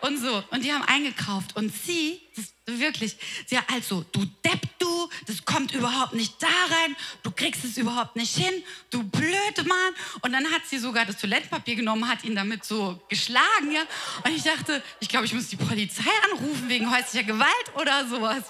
und 0.00 0.18
so. 0.18 0.42
Und 0.50 0.64
die 0.64 0.72
haben 0.72 0.84
eingekauft. 0.84 1.56
Und 1.56 1.74
sie, 1.74 2.20
wirklich, 2.66 3.16
sie 3.46 3.56
hat 3.56 3.64
also, 3.72 4.04
du 4.12 4.24
Depp, 4.44 4.60
du, 4.78 5.08
das 5.26 5.44
kommt 5.44 5.72
überhaupt 5.74 6.14
nicht 6.14 6.42
da 6.42 6.46
rein, 6.46 6.96
du 7.22 7.30
kriegst 7.30 7.64
es 7.64 7.76
überhaupt 7.76 8.16
nicht 8.16 8.36
hin, 8.36 8.62
du 8.90 9.02
blöde 9.02 9.64
Mann. 9.64 9.94
Und 10.22 10.32
dann 10.32 10.44
hat 10.50 10.62
sie 10.66 10.78
sogar 10.78 11.04
das 11.04 11.18
Toilettenpapier 11.18 11.76
genommen, 11.76 12.08
hat 12.08 12.24
ihn 12.24 12.34
damit 12.34 12.64
so 12.64 13.00
geschlagen, 13.08 13.72
ja. 13.72 13.82
Und 14.24 14.36
ich 14.36 14.42
dachte, 14.42 14.82
ich 15.00 15.08
glaube, 15.08 15.26
ich 15.26 15.34
muss 15.34 15.48
die 15.48 15.56
Polizei 15.56 16.10
anrufen 16.30 16.68
wegen 16.68 16.90
häuslicher 16.90 17.26
Gewalt 17.26 17.74
oder 17.74 18.06
sowas. 18.06 18.44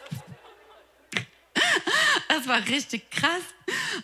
Das 2.29 2.47
war 2.47 2.65
richtig 2.67 3.11
krass. 3.11 3.43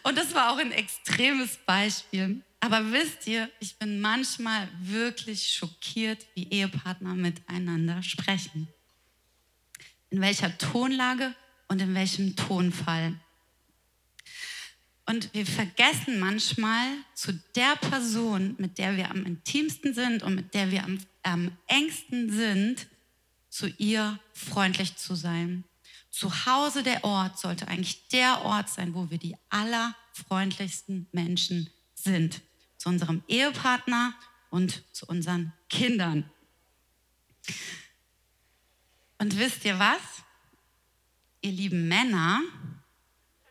Und 0.02 0.16
das 0.18 0.34
war 0.34 0.50
auch 0.50 0.58
ein 0.58 0.72
extremes 0.72 1.56
Beispiel. 1.58 2.42
Aber 2.64 2.92
wisst 2.92 3.26
ihr, 3.26 3.50
ich 3.60 3.76
bin 3.76 4.00
manchmal 4.00 4.66
wirklich 4.80 5.52
schockiert, 5.52 6.24
wie 6.32 6.48
Ehepartner 6.48 7.14
miteinander 7.14 8.02
sprechen. 8.02 8.68
In 10.08 10.22
welcher 10.22 10.56
Tonlage 10.56 11.34
und 11.68 11.82
in 11.82 11.94
welchem 11.94 12.36
Tonfall. 12.36 13.20
Und 15.04 15.28
wir 15.34 15.44
vergessen 15.44 16.18
manchmal 16.18 16.86
zu 17.14 17.34
der 17.54 17.76
Person, 17.76 18.54
mit 18.56 18.78
der 18.78 18.96
wir 18.96 19.10
am 19.10 19.26
intimsten 19.26 19.92
sind 19.92 20.22
und 20.22 20.34
mit 20.34 20.54
der 20.54 20.70
wir 20.70 20.84
am, 20.84 20.98
am 21.22 21.54
engsten 21.66 22.32
sind, 22.32 22.86
zu 23.50 23.66
ihr 23.76 24.18
freundlich 24.32 24.96
zu 24.96 25.14
sein. 25.16 25.64
Zu 26.08 26.46
Hause 26.46 26.82
der 26.82 27.04
Ort 27.04 27.38
sollte 27.38 27.68
eigentlich 27.68 28.08
der 28.08 28.40
Ort 28.40 28.70
sein, 28.70 28.94
wo 28.94 29.10
wir 29.10 29.18
die 29.18 29.36
allerfreundlichsten 29.50 31.08
Menschen 31.12 31.68
sind 31.94 32.40
zu 32.84 32.90
unserem 32.90 33.22
Ehepartner 33.28 34.12
und 34.50 34.84
zu 34.94 35.06
unseren 35.06 35.54
Kindern. 35.70 36.30
Und 39.16 39.38
wisst 39.38 39.64
ihr 39.64 39.78
was? 39.78 40.02
Ihr 41.40 41.52
lieben 41.52 41.88
Männer, 41.88 42.42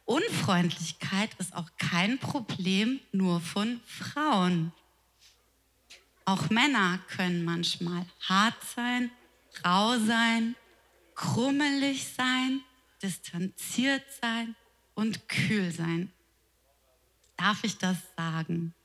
Unfreundlichkeit 0.06 1.34
ist 1.40 1.56
auch 1.56 1.68
kein 1.80 2.20
Problem 2.20 3.00
nur 3.12 3.42
von 3.42 3.82
Frauen. 3.88 4.72
Auch 6.26 6.52
Männer 6.52 7.00
können 7.08 7.44
manchmal 7.44 8.06
hart 8.22 8.64
sein, 8.76 9.10
rau 9.66 9.98
sein, 9.98 10.56
krummelig 11.16 12.06
sein, 12.14 12.62
distanziert 13.02 14.06
sein 14.22 14.56
und 14.94 15.28
kühl 15.28 15.72
sein. 15.72 16.12
Darf 17.36 17.64
ich 17.64 17.80
das 17.80 17.98
sagen? 18.16 18.76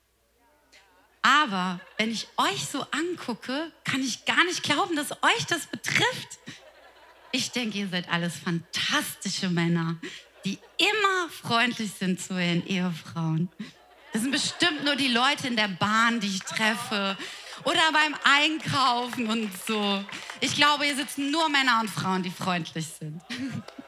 Aber 1.28 1.78
wenn 1.98 2.10
ich 2.10 2.26
euch 2.38 2.64
so 2.64 2.86
angucke, 2.90 3.70
kann 3.84 4.00
ich 4.00 4.24
gar 4.24 4.42
nicht 4.44 4.62
glauben, 4.62 4.96
dass 4.96 5.12
euch 5.12 5.44
das 5.46 5.66
betrifft. 5.66 6.38
Ich 7.32 7.50
denke, 7.50 7.76
ihr 7.76 7.88
seid 7.88 8.08
alles 8.08 8.36
fantastische 8.38 9.50
Männer, 9.50 9.96
die 10.46 10.58
immer 10.78 11.28
freundlich 11.30 11.92
sind 11.92 12.18
zu 12.18 12.32
ihren 12.32 12.66
Ehefrauen. 12.66 13.50
Das 14.14 14.22
sind 14.22 14.30
bestimmt 14.30 14.84
nur 14.84 14.96
die 14.96 15.08
Leute 15.08 15.48
in 15.48 15.56
der 15.56 15.68
Bahn, 15.68 16.18
die 16.20 16.28
ich 16.28 16.40
treffe 16.40 17.18
oder 17.64 17.92
beim 17.92 18.14
Einkaufen 18.24 19.28
und 19.28 19.50
so. 19.66 20.02
Ich 20.40 20.54
glaube, 20.54 20.84
hier 20.84 20.96
sitzen 20.96 21.30
nur 21.30 21.50
Männer 21.50 21.80
und 21.82 21.90
Frauen, 21.90 22.22
die 22.22 22.30
freundlich 22.30 22.86
sind. 22.86 23.20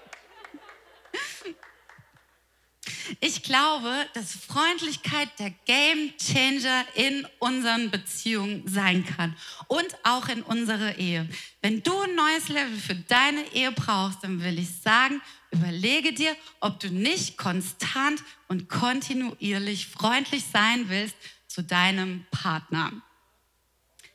Ich 3.19 3.43
glaube, 3.43 4.07
dass 4.15 4.33
Freundlichkeit 4.33 5.29
der 5.39 5.51
Game 5.65 6.17
Changer 6.17 6.85
in 6.95 7.27
unseren 7.41 7.91
Beziehungen 7.91 8.63
sein 8.67 9.05
kann 9.05 9.37
und 9.67 9.87
auch 10.05 10.29
in 10.29 10.43
unserer 10.43 10.97
Ehe. 10.97 11.29
Wenn 11.61 11.83
du 11.83 11.99
ein 12.01 12.15
neues 12.15 12.49
Level 12.49 12.77
für 12.77 12.95
deine 12.95 13.43
Ehe 13.53 13.73
brauchst, 13.73 14.23
dann 14.23 14.43
will 14.43 14.59
ich 14.59 14.71
sagen, 14.83 15.21
überlege 15.51 16.13
dir, 16.13 16.37
ob 16.61 16.79
du 16.79 16.89
nicht 16.89 17.37
konstant 17.37 18.23
und 18.49 18.69
kontinuierlich 18.69 19.89
freundlich 19.89 20.45
sein 20.45 20.89
willst 20.89 21.17
zu 21.49 21.63
deinem 21.63 22.27
Partner. 22.31 22.93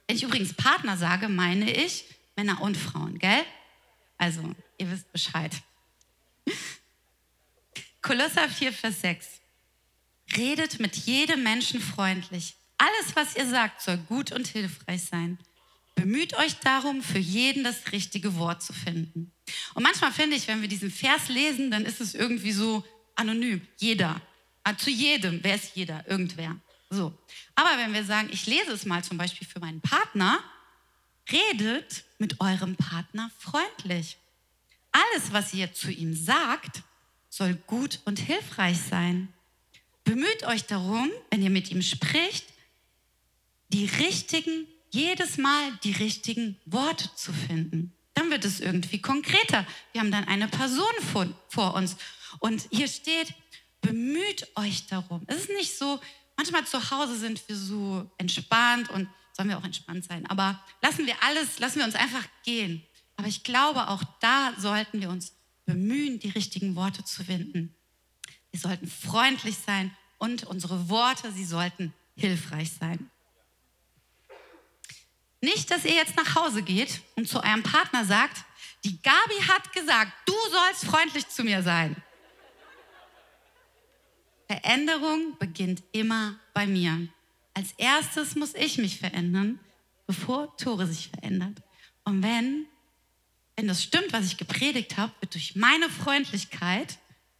Wenn 0.08 0.16
ich 0.16 0.24
übrigens 0.24 0.54
Partner 0.54 0.98
sage, 0.98 1.28
meine 1.28 1.72
ich 1.72 2.06
Männer 2.36 2.62
und 2.62 2.78
Frauen, 2.78 3.20
gell? 3.20 3.44
Also, 4.18 4.42
ihr 4.78 4.90
wisst 4.92 5.12
Bescheid. 5.12 5.52
Kolosser 8.06 8.48
4, 8.48 8.72
Vers 8.72 9.02
6. 9.02 9.28
Redet 10.38 10.80
mit 10.80 10.96
jedem 10.96 11.42
Menschen 11.42 11.82
freundlich. 11.82 12.56
Alles, 12.78 13.16
was 13.16 13.36
ihr 13.36 13.50
sagt, 13.50 13.82
soll 13.82 13.98
gut 13.98 14.32
und 14.32 14.46
hilfreich 14.46 15.06
sein. 15.06 15.40
Bemüht 15.96 16.38
euch 16.38 16.54
darum, 16.60 17.02
für 17.02 17.18
jeden 17.18 17.64
das 17.64 17.92
richtige 17.92 18.36
Wort 18.36 18.62
zu 18.62 18.74
finden. 18.74 19.32
Und 19.74 19.82
manchmal 19.82 20.12
finde 20.12 20.36
ich, 20.36 20.48
wenn 20.48 20.62
wir 20.62 20.68
diesen 20.68 20.92
Vers 20.92 21.30
lesen, 21.30 21.72
dann 21.72 21.84
ist 21.84 22.00
es 22.00 22.14
irgendwie 22.14 22.52
so 22.52 22.86
anonym. 23.16 23.68
Jeder. 23.78 24.22
Ah, 24.64 24.78
zu 24.78 24.92
jedem. 24.92 25.40
Wer 25.42 25.56
ist 25.56 25.76
jeder? 25.76 26.08
Irgendwer. 26.08 26.56
So. 26.92 27.12
Aber 27.56 27.76
wenn 27.80 27.92
wir 27.92 28.04
sagen, 28.04 28.30
ich 28.32 28.46
lese 28.46 28.72
es 28.72 28.86
mal 28.86 29.04
zum 29.04 29.18
Beispiel 29.18 29.48
für 29.48 29.60
meinen 29.60 29.82
Partner, 29.82 30.44
redet 31.32 32.04
mit 32.20 32.40
eurem 32.40 32.76
Partner 32.76 33.32
freundlich. 33.40 34.20
Alles, 34.92 35.34
was 35.34 35.56
ihr 35.56 35.74
zu 35.74 35.90
ihm 35.90 36.16
sagt, 36.16 36.84
soll 37.36 37.56
gut 37.68 38.00
und 38.06 38.18
hilfreich 38.18 38.78
sein. 38.80 39.28
Bemüht 40.06 40.44
euch 40.44 40.66
darum, 40.66 41.12
wenn 41.30 41.44
ihr 41.44 41.50
mit 41.50 41.70
ihm 41.70 41.82
spricht, 41.82 42.46
die 43.70 43.86
richtigen, 43.86 44.68
jedes 44.90 45.38
Mal 45.38 45.78
die 45.84 45.92
richtigen 45.92 46.58
Worte 46.66 47.14
zu 47.16 47.34
finden. 47.34 47.94
Dann 48.14 48.32
wird 48.32 48.46
es 48.46 48.62
irgendwie 48.62 49.02
konkreter. 49.02 49.68
Wir 49.92 50.00
haben 50.00 50.12
dann 50.12 50.24
eine 50.24 50.48
Person 50.48 50.94
vor, 51.12 51.28
vor 51.50 51.74
uns. 51.74 51.98
Und 52.40 52.70
hier 52.72 52.88
steht, 52.88 53.34
bemüht 53.82 54.48
euch 54.56 54.88
darum. 54.88 55.24
Es 55.28 55.40
ist 55.40 55.50
nicht 55.50 55.78
so, 55.78 56.00
manchmal 56.38 56.66
zu 56.66 56.90
Hause 56.90 57.18
sind 57.18 57.46
wir 57.50 57.58
so 57.58 58.10
entspannt 58.18 58.90
und 58.92 59.10
sollen 59.34 59.50
wir 59.50 59.58
auch 59.58 59.66
entspannt 59.66 60.06
sein. 60.06 60.26
Aber 60.28 60.64
lassen 60.82 61.06
wir 61.06 61.22
alles, 61.22 61.60
lassen 61.60 61.80
wir 61.80 61.86
uns 61.86 61.96
einfach 61.96 62.24
gehen. 62.46 62.82
Aber 63.18 63.28
ich 63.28 63.44
glaube, 63.44 63.90
auch 63.90 64.04
da 64.22 64.54
sollten 64.58 65.02
wir 65.02 65.10
uns 65.10 65.35
bemühen, 65.66 66.20
die 66.20 66.30
richtigen 66.30 66.76
Worte 66.76 67.04
zu 67.04 67.24
finden. 67.24 67.76
Wir 68.52 68.60
sollten 68.60 68.88
freundlich 68.88 69.58
sein 69.58 69.96
und 70.18 70.44
unsere 70.44 70.90
Worte, 70.90 71.32
sie 71.32 71.46
sollten 71.46 71.94
hilfreich 72.16 72.72
sein. 72.72 73.10
Nicht, 75.42 75.70
dass 75.70 75.86
ihr 75.86 75.94
jetzt 75.94 76.16
nach 76.16 76.36
Hause 76.36 76.64
geht 76.64 77.02
und 77.16 77.28
zu 77.28 77.44
eurem 77.44 77.64
Partner 77.64 78.06
sagt, 78.06 78.46
die 78.84 79.02
Gabi 79.02 79.42
hat 79.48 79.74
gesagt, 79.74 80.12
du 80.26 80.34
sollst 80.52 80.86
freundlich 80.86 81.28
zu 81.28 81.44
mir 81.44 81.62
sein. 81.62 81.96
Veränderung 84.48 85.38
beginnt 85.40 85.84
immer 85.92 86.40
bei 86.54 86.68
mir. 86.68 87.08
Als 87.54 87.74
erstes 87.78 88.36
muss 88.36 88.54
ich 88.54 88.78
mich 88.78 89.00
verändern, 89.00 89.60
bevor 90.08 90.56
Tore 90.58 90.88
sich 90.88 91.10
verändert. 91.10 91.62
Und 92.04 92.22
wenn 92.22 92.68
wenn 93.56 93.68
das 93.68 93.84
stimmt, 93.84 94.12
was 94.12 94.26
ich 94.26 94.38
gepredigt 94.38 94.98
habe, 94.98 95.14
wird 95.22 95.34
durch 95.34 95.56
meine 95.56 95.90
Freundlichkeit, 95.90 96.98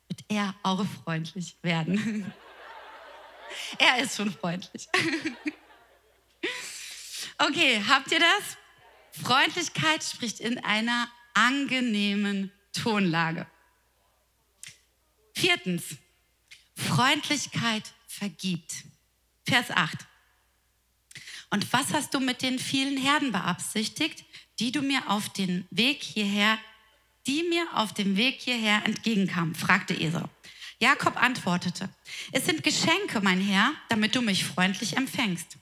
wird 0.08 0.24
er 0.30 0.56
auch 0.64 0.86
freundlich 1.04 1.58
werden. 1.62 2.32
er 3.80 4.00
ist 4.00 4.16
schon 4.16 4.32
freundlich. 4.32 4.88
okay, 7.38 7.84
habt 7.88 8.12
ihr 8.12 8.20
das? 8.20 9.24
Freundlichkeit 9.24 10.04
spricht 10.04 10.40
in 10.40 10.58
einer 10.60 11.10
angenehmen 11.34 12.52
Tonlage. 12.74 13.48
Viertens, 15.34 15.98
Freundlichkeit 16.76 17.84
vergibt. 18.08 18.74
Vers 19.46 19.70
8. 19.70 19.98
Und 21.50 21.72
was 21.72 21.94
hast 21.94 22.14
du 22.14 22.20
mit 22.20 22.42
den 22.42 22.58
vielen 22.58 22.98
Herden 22.98 23.32
beabsichtigt, 23.32 24.26
die 24.60 24.72
du 24.72 24.82
mir 24.82 25.10
auf 25.10 25.30
den 25.30 25.68
Weg 25.70 26.04
hierher, 26.04 26.58
die 27.28 27.44
mir 27.44 27.68
auf 27.74 27.94
dem 27.94 28.18
Weg 28.18 28.42
hierher 28.42 28.86
entgegenkamen, 28.86 29.56
fragte 29.56 30.00
Esau. 30.00 30.30
Jakob 30.80 31.22
antwortete, 31.22 31.90
es 32.32 32.46
sind 32.46 32.64
Geschenke, 32.64 33.22
mein 33.22 33.42
Herr, 33.42 33.74
damit 33.90 34.16
du 34.16 34.22
mich 34.22 34.44
freundlich 34.44 34.98
empfängst. 34.98 35.58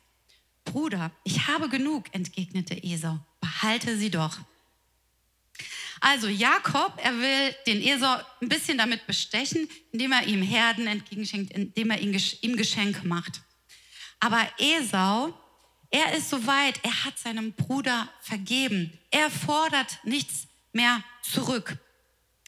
Bruder, 0.65 1.11
ich 1.23 1.47
habe 1.47 1.69
genug, 1.69 2.05
entgegnete 2.13 2.81
Esau, 2.83 3.19
behalte 3.39 3.97
sie 3.97 4.09
doch. 4.09 4.39
Also 5.99 6.27
Jakob, 6.27 6.99
er 7.01 7.17
will 7.17 7.55
den 7.65 7.81
Esau 7.81 8.17
ein 8.41 8.49
bisschen 8.49 8.77
damit 8.77 9.07
bestechen, 9.07 9.69
indem 9.91 10.11
er 10.11 10.25
ihm 10.27 10.41
Herden 10.41 10.87
entgegenschenkt, 10.87 11.53
indem 11.53 11.91
er 11.91 11.99
ihm 11.99 12.57
Geschenke 12.57 13.07
macht. 13.07 13.41
Aber 14.19 14.45
Esau, 14.57 15.33
er 15.93 16.13
ist 16.15 16.31
soweit, 16.31 16.83
er 16.83 17.05
hat 17.05 17.19
seinem 17.19 17.53
Bruder 17.53 18.09
vergeben. 18.19 18.91
Er 19.11 19.29
fordert 19.29 19.99
nichts 20.03 20.47
mehr 20.71 21.03
zurück. 21.21 21.77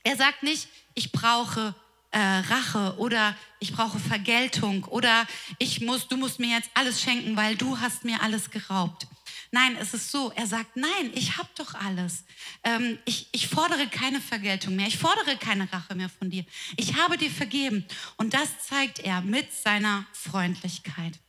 Er 0.03 0.17
sagt 0.17 0.41
nicht, 0.41 0.67
ich 0.95 1.11
brauche 1.11 1.75
äh, 2.09 2.17
Rache 2.19 2.95
oder 2.97 3.37
ich 3.59 3.71
brauche 3.71 3.99
Vergeltung 3.99 4.83
oder 4.85 5.27
ich 5.59 5.79
muss, 5.79 6.07
du 6.07 6.17
musst 6.17 6.39
mir 6.39 6.57
jetzt 6.57 6.71
alles 6.73 6.99
schenken, 6.99 7.37
weil 7.37 7.55
du 7.55 7.79
hast 7.79 8.03
mir 8.03 8.19
alles 8.23 8.49
geraubt. 8.49 9.05
Nein, 9.51 9.77
es 9.79 9.93
ist 9.93 10.11
so, 10.11 10.31
er 10.35 10.47
sagt, 10.47 10.75
nein, 10.75 11.11
ich 11.13 11.37
habe 11.37 11.49
doch 11.55 11.75
alles. 11.75 12.23
Ähm, 12.63 12.97
ich, 13.05 13.27
ich 13.31 13.47
fordere 13.47 13.85
keine 13.87 14.21
Vergeltung 14.21 14.75
mehr, 14.75 14.87
ich 14.87 14.97
fordere 14.97 15.37
keine 15.37 15.71
Rache 15.71 15.93
mehr 15.93 16.09
von 16.09 16.31
dir. 16.31 16.45
Ich 16.77 16.95
habe 16.95 17.15
dir 17.15 17.29
vergeben. 17.29 17.85
Und 18.17 18.33
das 18.33 18.49
zeigt 18.67 18.99
er 18.99 19.21
mit 19.21 19.53
seiner 19.53 20.07
Freundlichkeit. 20.13 21.19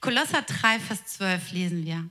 Kolosser 0.00 0.42
3, 0.42 0.80
Vers 0.80 1.06
12 1.06 1.52
lesen 1.52 1.84
wir. 1.84 2.08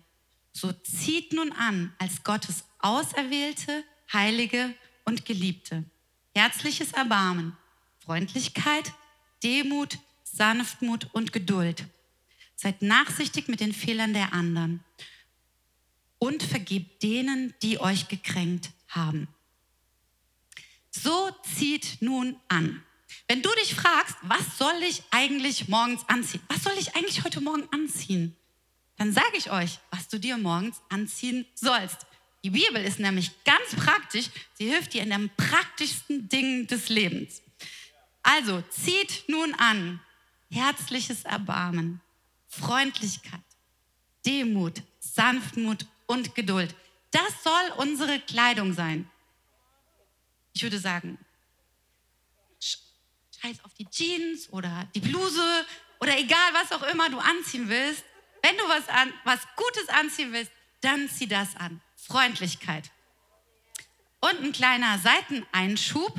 So 0.52 0.72
zieht 0.72 1.34
nun 1.34 1.52
an 1.52 1.94
als 1.98 2.24
Gottes 2.24 2.66
Auserwählte, 2.80 3.84
Heilige 4.12 4.74
und 5.06 5.26
Geliebte. 5.26 5.86
Herzliches 6.34 6.94
Erbarmen, 6.94 7.58
Freundlichkeit, 8.00 8.94
Demut, 9.44 10.00
Sanftmut 10.24 11.08
und 11.14 11.34
Geduld. 11.34 11.86
Seid 12.56 12.82
nachsichtig 12.82 13.48
mit 13.48 13.60
den 13.60 13.74
Fehlern 13.74 14.14
der 14.14 14.34
anderen 14.34 14.84
und 16.18 16.44
vergebt 16.44 17.02
denen, 17.04 17.54
die 17.62 17.80
euch 17.80 18.08
gekränkt 18.08 18.72
haben. 18.90 19.28
So 20.92 21.30
zieht 21.56 21.98
nun 22.02 22.36
an. 22.48 22.84
Wenn 23.28 23.42
du 23.42 23.50
dich 23.62 23.76
fragst, 23.76 24.16
was 24.24 24.58
soll 24.58 24.84
ich 24.88 25.04
eigentlich 25.12 25.68
morgens 25.68 26.08
anziehen? 26.08 26.42
Was 26.48 26.64
soll 26.64 26.74
ich 26.78 26.96
eigentlich 26.96 27.24
heute 27.24 27.42
Morgen 27.42 27.68
anziehen? 27.72 28.36
Dann 28.98 29.14
sage 29.14 29.38
ich 29.38 29.52
euch, 29.52 29.80
was 29.92 30.08
du 30.10 30.20
dir 30.20 30.38
morgens 30.38 30.82
anziehen 30.90 31.46
sollst. 31.56 32.06
Die 32.44 32.50
Bibel 32.50 32.84
ist 32.84 33.00
nämlich 33.00 33.32
ganz 33.44 33.76
praktisch. 33.76 34.30
Sie 34.54 34.70
hilft 34.70 34.94
dir 34.94 35.04
in 35.04 35.10
den 35.10 35.30
praktischsten 35.36 36.30
Dingen 36.30 36.68
des 36.68 36.90
Lebens. 36.90 37.42
Also 38.24 38.62
zieht 38.70 39.24
nun 39.28 39.54
an 39.56 40.00
herzliches 40.52 41.26
Erbarmen, 41.26 42.02
Freundlichkeit, 42.48 43.40
Demut, 44.26 44.82
Sanftmut 45.00 45.86
und 46.06 46.36
Geduld. 46.36 46.76
Das 47.12 47.44
soll 47.44 47.72
unsere 47.78 48.20
Kleidung 48.20 48.74
sein. 48.74 49.10
Ich 50.54 50.64
würde 50.64 50.80
sagen, 50.80 51.18
scheiß 53.50 53.64
auf 53.64 53.74
die 53.74 53.86
Jeans 53.86 54.50
oder 54.52 54.88
die 54.94 55.00
Bluse 55.00 55.66
oder 56.00 56.18
egal, 56.18 56.54
was 56.54 56.72
auch 56.72 56.84
immer 56.84 57.10
du 57.10 57.18
anziehen 57.20 57.68
willst. 57.68 58.04
Wenn 58.42 58.56
du 58.58 58.64
was, 58.68 58.88
an, 58.90 59.14
was 59.26 59.40
Gutes 59.56 59.90
anziehen 59.90 60.32
willst, 60.32 60.52
dann 60.82 61.10
zieh 61.10 61.28
das 61.28 61.56
an. 61.56 61.82
Freundlichkeit. 61.96 62.90
Und 64.22 64.42
ein 64.42 64.52
kleiner 64.52 64.98
Seiteneinschub. 65.00 66.14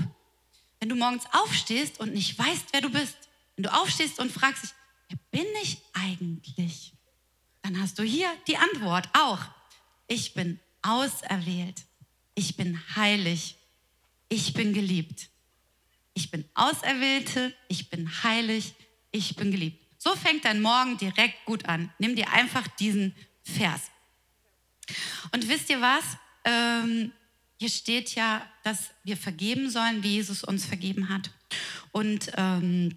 Wenn 0.81 0.88
du 0.88 0.97
morgens 0.97 1.25
aufstehst 1.33 2.01
und 2.01 2.14
nicht 2.14 2.38
weißt, 2.38 2.69
wer 2.73 2.81
du 2.81 2.90
bist, 2.90 3.16
wenn 3.57 3.64
du 3.64 3.73
aufstehst 3.73 4.19
und 4.19 4.33
fragst 4.33 4.64
dich, 4.64 4.71
wer 5.09 5.19
bin 5.31 5.47
ich 5.62 5.79
eigentlich? 5.93 6.95
Dann 7.62 7.81
hast 7.81 7.99
du 7.99 8.03
hier 8.03 8.29
die 8.47 8.57
Antwort 8.57 9.09
auch. 9.12 9.40
Ich 10.07 10.33
bin 10.33 10.59
auserwählt. 10.83 11.83
Ich 12.35 12.57
bin 12.57 12.81
heilig. 12.97 13.57
Ich 14.31 14.55
bin 14.55 14.73
geliebt. 14.73 15.30
Ich 16.14 16.31
bin 16.31 16.44
Auserwählte, 16.55 17.55
ich 17.68 17.90
bin 17.90 18.23
heilig, 18.23 18.75
ich 19.11 19.37
bin 19.37 19.51
geliebt. 19.51 19.79
So 19.99 20.14
fängt 20.16 20.44
dein 20.44 20.61
Morgen 20.61 20.96
direkt 20.99 21.44
gut 21.44 21.66
an. 21.66 21.92
Nimm 21.99 22.16
dir 22.16 22.31
einfach 22.33 22.66
diesen 22.79 23.14
Vers. 23.42 23.83
Und 25.33 25.49
wisst 25.49 25.70
ihr 25.70 25.81
was? 25.81 26.05
Ähm, 26.44 27.12
hier 27.59 27.68
steht 27.68 28.14
ja, 28.14 28.46
dass 28.62 28.90
wir 29.05 29.16
vergeben 29.16 29.68
sollen, 29.68 30.03
wie 30.03 30.14
Jesus 30.14 30.42
uns 30.42 30.64
vergeben 30.64 31.11
hat. 31.11 31.31
Und 31.92 32.31
ähm, 32.37 32.96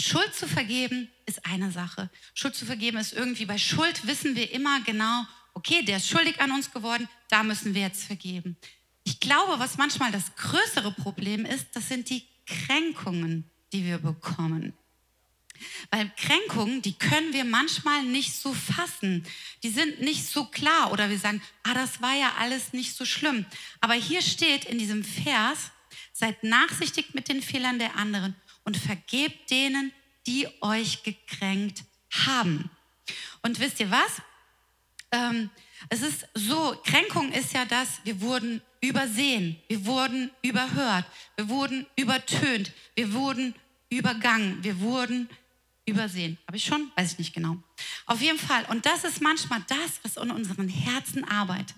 Schuld 0.00 0.34
zu 0.34 0.46
vergeben 0.46 1.08
ist 1.26 1.44
eine 1.46 1.70
Sache. 1.70 2.10
Schuld 2.34 2.54
zu 2.54 2.66
vergeben 2.66 2.98
ist 2.98 3.12
irgendwie, 3.12 3.46
bei 3.46 3.58
Schuld 3.58 4.06
wissen 4.06 4.36
wir 4.36 4.52
immer 4.52 4.80
genau, 4.82 5.24
okay, 5.54 5.82
der 5.84 5.96
ist 5.96 6.08
schuldig 6.08 6.40
an 6.40 6.52
uns 6.52 6.70
geworden, 6.70 7.08
da 7.28 7.42
müssen 7.42 7.74
wir 7.74 7.82
jetzt 7.82 8.04
vergeben. 8.04 8.56
Ich 9.04 9.20
glaube, 9.20 9.58
was 9.58 9.76
manchmal 9.76 10.10
das 10.10 10.34
größere 10.36 10.90
Problem 10.92 11.44
ist, 11.44 11.68
das 11.74 11.88
sind 11.88 12.10
die 12.10 12.26
Kränkungen, 12.46 13.50
die 13.72 13.84
wir 13.84 13.98
bekommen. 13.98 14.72
Weil 15.90 16.10
Kränkungen, 16.16 16.82
die 16.82 16.94
können 16.94 17.32
wir 17.32 17.44
manchmal 17.44 18.02
nicht 18.02 18.34
so 18.34 18.52
fassen. 18.52 19.24
Die 19.62 19.70
sind 19.70 20.00
nicht 20.00 20.26
so 20.26 20.46
klar 20.46 20.92
oder 20.92 21.10
wir 21.10 21.18
sagen, 21.18 21.42
ah, 21.62 21.74
das 21.74 22.02
war 22.02 22.14
ja 22.14 22.32
alles 22.38 22.72
nicht 22.72 22.94
so 22.94 23.04
schlimm. 23.04 23.46
Aber 23.80 23.94
hier 23.94 24.22
steht 24.22 24.64
in 24.64 24.78
diesem 24.78 25.04
Vers, 25.04 25.70
seid 26.12 26.42
nachsichtig 26.42 27.14
mit 27.14 27.28
den 27.28 27.42
Fehlern 27.42 27.78
der 27.78 27.96
anderen 27.96 28.34
und 28.64 28.76
vergebt 28.76 29.50
denen, 29.50 29.92
die 30.26 30.48
euch 30.60 31.02
gekränkt 31.02 31.84
haben. 32.10 32.70
Und 33.42 33.60
wisst 33.60 33.80
ihr 33.80 33.90
was? 33.90 34.22
Ähm, 35.12 35.50
es 35.88 36.02
ist 36.02 36.26
so, 36.34 36.76
Kränkung 36.84 37.32
ist 37.32 37.52
ja 37.52 37.64
das, 37.64 38.00
wir 38.04 38.20
wurden 38.20 38.62
übersehen, 38.80 39.56
wir 39.68 39.84
wurden 39.86 40.30
überhört, 40.42 41.04
wir 41.36 41.48
wurden 41.48 41.86
übertönt, 41.96 42.72
wir 42.94 43.12
wurden 43.12 43.54
übergangen, 43.90 44.62
wir 44.62 44.80
wurden 44.80 45.28
übersehen. 45.86 46.38
Habe 46.46 46.56
ich 46.56 46.64
schon? 46.64 46.90
Weiß 46.96 47.12
ich 47.12 47.18
nicht 47.18 47.34
genau. 47.34 47.56
Auf 48.06 48.20
jeden 48.20 48.38
Fall. 48.38 48.64
Und 48.68 48.86
das 48.86 49.04
ist 49.04 49.20
manchmal 49.20 49.62
das, 49.68 50.00
was 50.02 50.22
in 50.22 50.30
unseren 50.30 50.68
Herzen 50.68 51.24
arbeitet. 51.24 51.76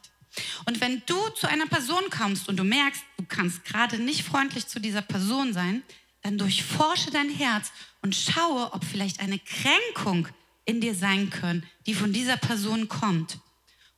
Und 0.66 0.80
wenn 0.80 1.02
du 1.06 1.16
zu 1.30 1.48
einer 1.48 1.66
Person 1.66 2.04
kommst 2.10 2.48
und 2.48 2.56
du 2.56 2.64
merkst, 2.64 3.02
du 3.16 3.24
kannst 3.26 3.64
gerade 3.64 3.98
nicht 3.98 4.22
freundlich 4.22 4.66
zu 4.66 4.80
dieser 4.80 5.02
Person 5.02 5.52
sein, 5.52 5.82
dann 6.22 6.38
durchforsche 6.38 7.10
dein 7.10 7.30
Herz 7.30 7.72
und 8.02 8.14
schaue, 8.14 8.72
ob 8.72 8.84
vielleicht 8.84 9.20
eine 9.20 9.38
Kränkung 9.38 10.28
in 10.64 10.80
dir 10.80 10.94
sein 10.94 11.30
können, 11.30 11.64
die 11.86 11.94
von 11.94 12.12
dieser 12.12 12.36
Person 12.36 12.88
kommt. 12.88 13.38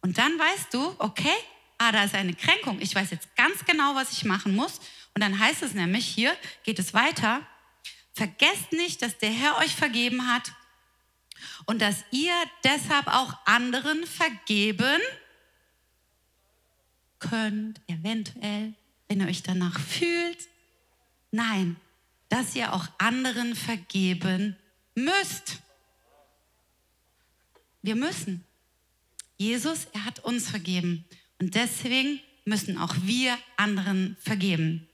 Und 0.00 0.18
dann 0.18 0.38
weißt 0.38 0.72
du, 0.72 0.94
okay, 0.98 1.34
ah, 1.78 1.92
da 1.92 2.04
ist 2.04 2.14
eine 2.14 2.34
Kränkung. 2.34 2.80
Ich 2.80 2.94
weiß 2.94 3.10
jetzt 3.10 3.34
ganz 3.36 3.64
genau, 3.64 3.94
was 3.94 4.12
ich 4.12 4.24
machen 4.24 4.54
muss. 4.54 4.80
Und 5.14 5.22
dann 5.22 5.38
heißt 5.38 5.62
es 5.62 5.74
nämlich, 5.74 6.06
hier 6.06 6.36
geht 6.64 6.78
es 6.78 6.94
weiter, 6.94 7.46
vergesst 8.14 8.72
nicht, 8.72 9.02
dass 9.02 9.18
der 9.18 9.30
Herr 9.30 9.58
euch 9.58 9.74
vergeben 9.74 10.32
hat 10.32 10.52
und 11.66 11.80
dass 11.82 12.04
ihr 12.10 12.34
deshalb 12.64 13.06
auch 13.08 13.34
anderen 13.44 14.06
vergeben 14.06 15.00
könnt, 17.18 17.80
eventuell, 17.88 18.74
wenn 19.08 19.20
ihr 19.20 19.26
euch 19.26 19.42
danach 19.42 19.78
fühlt. 19.78 20.48
Nein, 21.30 21.76
dass 22.28 22.54
ihr 22.54 22.72
auch 22.72 22.86
anderen 22.98 23.54
vergeben 23.54 24.56
müsst. 24.94 25.58
Wir 27.82 27.96
müssen. 27.96 28.44
Jesus, 29.38 29.86
er 29.92 30.04
hat 30.04 30.24
uns 30.24 30.50
vergeben. 30.50 31.04
Und 31.40 31.54
deswegen 31.54 32.20
müssen 32.44 32.76
auch 32.76 32.94
wir 33.02 33.38
anderen 33.56 34.16
vergeben. 34.20 34.88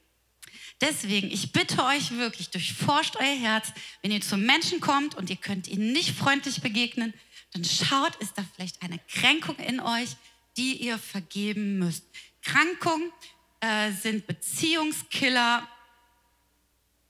Deswegen, 0.81 1.31
ich 1.31 1.53
bitte 1.53 1.83
euch 1.85 2.13
wirklich, 2.13 2.51
durchforscht 2.51 3.17
euer 3.17 3.37
Herz. 3.37 3.73
Wenn 4.03 4.11
ihr 4.11 4.21
zu 4.21 4.37
Menschen 4.37 4.81
kommt 4.81 5.15
und 5.15 5.31
ihr 5.31 5.37
könnt 5.37 5.67
ihnen 5.67 5.93
nicht 5.93 6.11
freundlich 6.11 6.61
begegnen, 6.61 7.15
dann 7.53 7.65
schaut, 7.65 8.17
ist 8.17 8.37
da 8.37 8.45
vielleicht 8.55 8.83
eine 8.83 8.99
Kränkung 9.09 9.57
in 9.57 9.81
euch, 9.81 10.11
die 10.57 10.77
ihr 10.77 10.99
vergeben 10.99 11.79
müsst. 11.79 12.05
Krankungen 12.43 13.11
äh, 13.61 13.93
sind 13.93 14.27
Beziehungskiller 14.27 15.67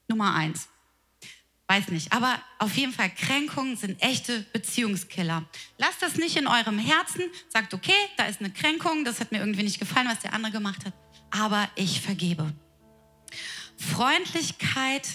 Nummer 0.09 0.35
eins. 0.35 0.68
Weiß 1.66 1.88
nicht, 1.88 2.12
aber 2.12 2.38
auf 2.59 2.77
jeden 2.77 2.92
Fall 2.92 3.09
Kränkungen 3.11 3.77
sind 3.77 4.03
echte 4.03 4.40
Beziehungskiller. 4.53 5.44
Lasst 5.79 6.03
das 6.03 6.16
nicht 6.16 6.37
in 6.37 6.46
eurem 6.46 6.79
Herzen. 6.79 7.22
Sagt, 7.48 7.72
okay, 7.72 7.92
da 8.18 8.27
ist 8.27 8.40
eine 8.40 8.50
Kränkung, 8.50 9.05
das 9.05 9.20
hat 9.20 9.33
mir 9.33 9.38
irgendwie 9.38 9.62
nicht 9.62 9.79
gefallen, 9.79 10.09
was 10.09 10.20
der 10.20 10.35
andere 10.35 10.53
gemacht 10.53 10.85
hat, 10.85 10.92
aber 11.31 11.68
ich 11.74 12.03
vergebe. 12.03 12.53
Freundlichkeit 13.79 15.09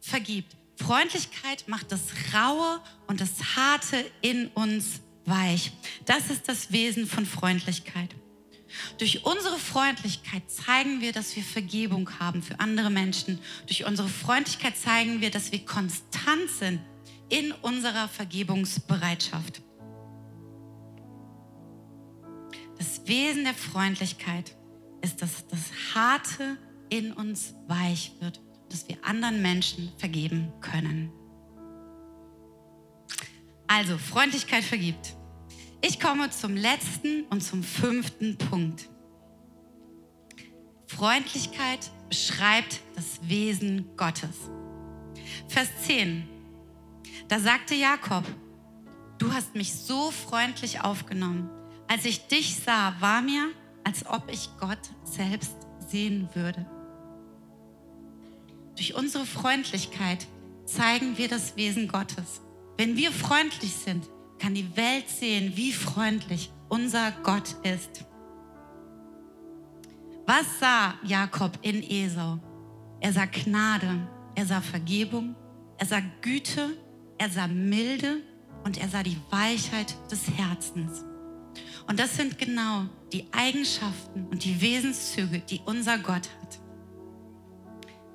vergibt. 0.00 0.56
Freundlichkeit 0.76 1.66
macht 1.66 1.90
das 1.90 2.02
Raue 2.32 2.80
und 3.08 3.20
das 3.20 3.56
Harte 3.56 4.04
in 4.20 4.48
uns 4.48 5.00
weich. 5.24 5.72
Das 6.04 6.30
ist 6.30 6.48
das 6.48 6.70
Wesen 6.70 7.06
von 7.06 7.26
Freundlichkeit. 7.26 8.14
Durch 8.98 9.24
unsere 9.24 9.58
Freundlichkeit 9.58 10.50
zeigen 10.50 11.00
wir, 11.00 11.12
dass 11.12 11.36
wir 11.36 11.42
Vergebung 11.42 12.18
haben 12.18 12.42
für 12.42 12.60
andere 12.60 12.90
Menschen. 12.90 13.38
Durch 13.66 13.84
unsere 13.84 14.08
Freundlichkeit 14.08 14.76
zeigen 14.76 15.20
wir, 15.20 15.30
dass 15.30 15.52
wir 15.52 15.64
konstant 15.64 16.50
sind 16.58 16.80
in 17.28 17.52
unserer 17.52 18.08
Vergebungsbereitschaft. 18.08 19.62
Das 22.78 23.06
Wesen 23.06 23.44
der 23.44 23.54
Freundlichkeit 23.54 24.54
ist, 25.02 25.22
dass 25.22 25.46
das 25.48 25.94
Harte 25.94 26.58
in 26.88 27.12
uns 27.12 27.54
weich 27.66 28.12
wird, 28.20 28.40
dass 28.68 28.88
wir 28.88 28.96
anderen 29.02 29.42
Menschen 29.42 29.92
vergeben 29.98 30.52
können. 30.60 31.10
Also, 33.66 33.98
Freundlichkeit 33.98 34.62
vergibt. 34.62 35.15
Ich 35.88 36.00
komme 36.00 36.30
zum 36.30 36.56
letzten 36.56 37.22
und 37.30 37.42
zum 37.42 37.62
fünften 37.62 38.36
Punkt. 38.36 38.88
Freundlichkeit 40.88 41.92
beschreibt 42.08 42.80
das 42.96 43.20
Wesen 43.28 43.96
Gottes. 43.96 44.50
Vers 45.46 45.68
10. 45.86 46.28
Da 47.28 47.38
sagte 47.38 47.76
Jakob, 47.76 48.24
du 49.18 49.32
hast 49.32 49.54
mich 49.54 49.74
so 49.74 50.10
freundlich 50.10 50.80
aufgenommen. 50.80 51.48
Als 51.86 52.04
ich 52.04 52.26
dich 52.26 52.56
sah, 52.56 52.96
war 52.98 53.22
mir, 53.22 53.52
als 53.84 54.04
ob 54.06 54.28
ich 54.28 54.48
Gott 54.58 54.90
selbst 55.04 55.54
sehen 55.88 56.28
würde. 56.34 56.66
Durch 58.74 58.96
unsere 58.96 59.24
Freundlichkeit 59.24 60.26
zeigen 60.64 61.16
wir 61.16 61.28
das 61.28 61.56
Wesen 61.56 61.86
Gottes. 61.86 62.40
Wenn 62.76 62.96
wir 62.96 63.12
freundlich 63.12 63.72
sind, 63.72 64.08
kann 64.38 64.54
die 64.54 64.76
Welt 64.76 65.08
sehen, 65.08 65.52
wie 65.56 65.72
freundlich 65.72 66.50
unser 66.68 67.12
Gott 67.22 67.56
ist. 67.62 68.04
Was 70.26 70.58
sah 70.58 70.94
Jakob 71.04 71.58
in 71.62 71.82
Esau? 71.82 72.38
Er 73.00 73.12
sah 73.12 73.26
Gnade, 73.26 74.08
er 74.34 74.46
sah 74.46 74.60
Vergebung, 74.60 75.36
er 75.78 75.86
sah 75.86 76.00
Güte, 76.20 76.76
er 77.18 77.30
sah 77.30 77.46
Milde 77.46 78.22
und 78.64 78.78
er 78.78 78.88
sah 78.88 79.02
die 79.02 79.18
Weichheit 79.30 79.94
des 80.10 80.28
Herzens. 80.28 81.04
Und 81.86 82.00
das 82.00 82.16
sind 82.16 82.38
genau 82.38 82.86
die 83.12 83.26
Eigenschaften 83.32 84.26
und 84.26 84.44
die 84.44 84.60
Wesenszüge, 84.60 85.38
die 85.38 85.60
unser 85.64 85.98
Gott 85.98 86.28
hat. 86.42 86.58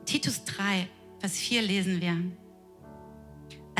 Titus 0.05 0.43
3, 0.43 0.87
Vers 1.19 1.37
4 1.37 1.61
lesen 1.61 2.01
wir. 2.01 2.40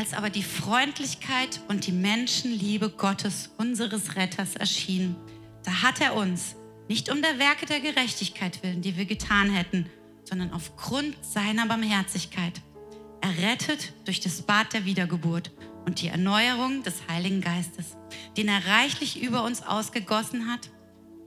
Als 0.02 0.14
aber 0.14 0.30
die 0.30 0.42
Freundlichkeit 0.42 1.60
und 1.68 1.86
die 1.86 1.92
Menschenliebe 1.92 2.90
Gottes, 2.90 3.50
unseres 3.56 4.16
Retters, 4.16 4.56
erschien, 4.56 5.14
da 5.62 5.82
hat 5.82 6.00
er 6.00 6.16
uns, 6.16 6.56
nicht 6.88 7.08
um 7.08 7.22
der 7.22 7.38
Werke 7.38 7.66
der 7.66 7.78
Gerechtigkeit 7.78 8.64
willen, 8.64 8.82
die 8.82 8.96
wir 8.96 9.04
getan 9.04 9.48
hätten, 9.48 9.86
sondern 10.24 10.52
aufgrund 10.52 11.14
seiner 11.24 11.66
Barmherzigkeit, 11.66 12.60
errettet 13.20 13.92
durch 14.04 14.18
das 14.18 14.42
Bad 14.42 14.72
der 14.72 14.86
Wiedergeburt 14.86 15.52
und 15.86 16.02
die 16.02 16.08
Erneuerung 16.08 16.82
des 16.82 17.06
Heiligen 17.08 17.40
Geistes, 17.40 17.96
den 18.36 18.48
er 18.48 18.66
reichlich 18.66 19.22
über 19.22 19.44
uns 19.44 19.62
ausgegossen 19.62 20.50
hat, 20.50 20.68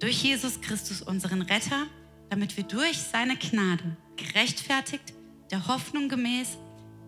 durch 0.02 0.22
Jesus 0.22 0.60
Christus, 0.60 1.02
unseren 1.02 1.44
Retter, 1.44 1.88
damit 2.30 2.58
wir 2.58 2.66
durch 2.66 2.98
seine 2.98 3.38
Gnade 3.38 3.96
gerechtfertigt, 4.18 5.14
der 5.50 5.66
Hoffnung 5.70 6.10
gemäß, 6.10 6.58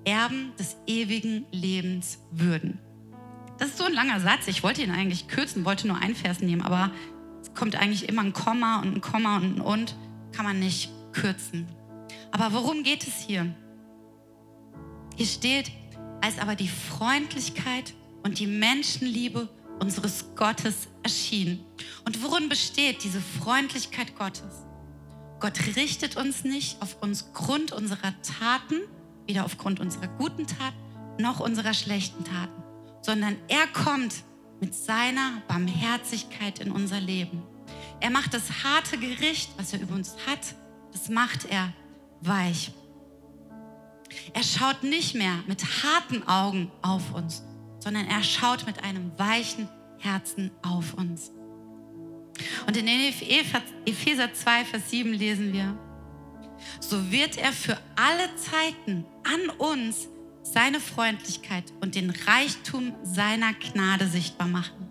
Erben 0.08 0.54
des 0.58 0.78
ewigen 0.88 1.46
Lebens 1.52 2.20
würden. 2.32 2.80
Das 3.58 3.70
ist 3.70 3.78
so 3.78 3.84
ein 3.84 3.94
langer 3.94 4.22
Satz. 4.22 4.48
Ich 4.48 4.64
wollte 4.64 4.82
ihn 4.82 4.92
eigentlich 4.92 5.28
kürzen, 5.28 5.66
wollte 5.66 5.86
nur 5.86 5.98
ein 5.98 6.16
Vers 6.16 6.40
nehmen, 6.40 6.62
aber 6.62 6.92
es 7.42 7.54
kommt 7.54 7.76
eigentlich 7.76 8.08
immer 8.08 8.22
ein 8.22 8.32
Komma 8.32 8.80
und 8.80 8.96
ein 8.96 9.02
Komma 9.02 9.36
und 9.36 9.58
ein 9.58 9.62
Und. 9.62 9.96
Kann 10.32 10.46
man 10.46 10.60
nicht 10.60 10.92
kürzen. 11.12 11.68
Aber 12.32 12.54
worum 12.54 12.84
geht 12.84 13.06
es 13.06 13.20
hier? 13.20 13.54
Hier 15.16 15.26
steht, 15.26 15.72
als 16.22 16.40
aber 16.40 16.56
die 16.56 16.68
Freundlichkeit 16.68 17.94
und 18.24 18.40
die 18.40 18.48
Menschenliebe 18.48 19.50
unseres 19.80 20.36
Gottes 20.36 20.88
erschien. 21.04 21.66
Und 22.06 22.24
worin 22.24 22.50
besteht 22.50 23.04
diese 23.04 23.22
Freundlichkeit 23.22 24.16
Gottes? 24.16 24.66
Gott 25.40 25.60
richtet 25.76 26.18
uns 26.18 26.44
nicht 26.44 26.82
auf 26.82 27.02
uns 27.02 27.34
Grund 27.34 27.72
unserer 27.72 28.14
Taten, 28.22 28.82
weder 29.28 29.46
aufgrund 29.46 29.80
unserer 29.80 30.08
guten 30.08 30.48
Taten 30.48 30.78
noch 31.20 31.40
unserer 31.40 31.74
schlechten 31.74 32.24
Taten, 32.24 32.64
sondern 33.02 33.36
er 33.48 33.68
kommt 33.68 34.24
mit 34.60 34.74
seiner 34.74 35.42
Barmherzigkeit 35.48 36.60
in 36.60 36.72
unser 36.72 37.00
Leben. 37.00 37.44
Er 38.00 38.10
macht 38.10 38.34
das 38.34 38.64
harte 38.64 38.98
Gericht, 38.98 39.50
was 39.58 39.74
er 39.74 39.82
über 39.82 39.96
uns 39.96 40.16
hat, 40.28 40.56
das 40.92 41.10
macht 41.10 41.46
er 41.46 41.74
weich. 42.22 42.72
Er 44.34 44.44
schaut 44.44 44.84
nicht 44.84 45.16
mehr 45.16 45.44
mit 45.48 45.64
harten 45.84 46.28
Augen 46.28 46.72
auf 46.82 47.14
uns, 47.14 47.44
sondern 47.80 48.08
er 48.08 48.24
schaut 48.24 48.66
mit 48.66 48.84
einem 48.84 49.12
weichen 49.18 49.70
Herzen 50.00 50.52
auf 50.62 50.94
uns. 50.94 51.32
Und 52.68 52.78
in 52.78 52.88
Epheser 52.88 54.34
2, 54.34 54.66
Vers 54.66 54.90
7 54.90 55.12
lesen 55.14 55.54
wir, 55.54 55.78
so 56.80 57.12
wird 57.12 57.38
er 57.38 57.52
für 57.52 57.78
alle 57.96 58.36
Zeiten 58.36 59.06
an 59.24 59.50
uns 59.58 60.08
seine 60.44 60.80
Freundlichkeit 60.80 61.66
und 61.82 61.96
den 61.96 62.10
Reichtum 62.10 62.96
seiner 63.04 63.54
Gnade 63.54 64.08
sichtbar 64.08 64.48
machen, 64.48 64.88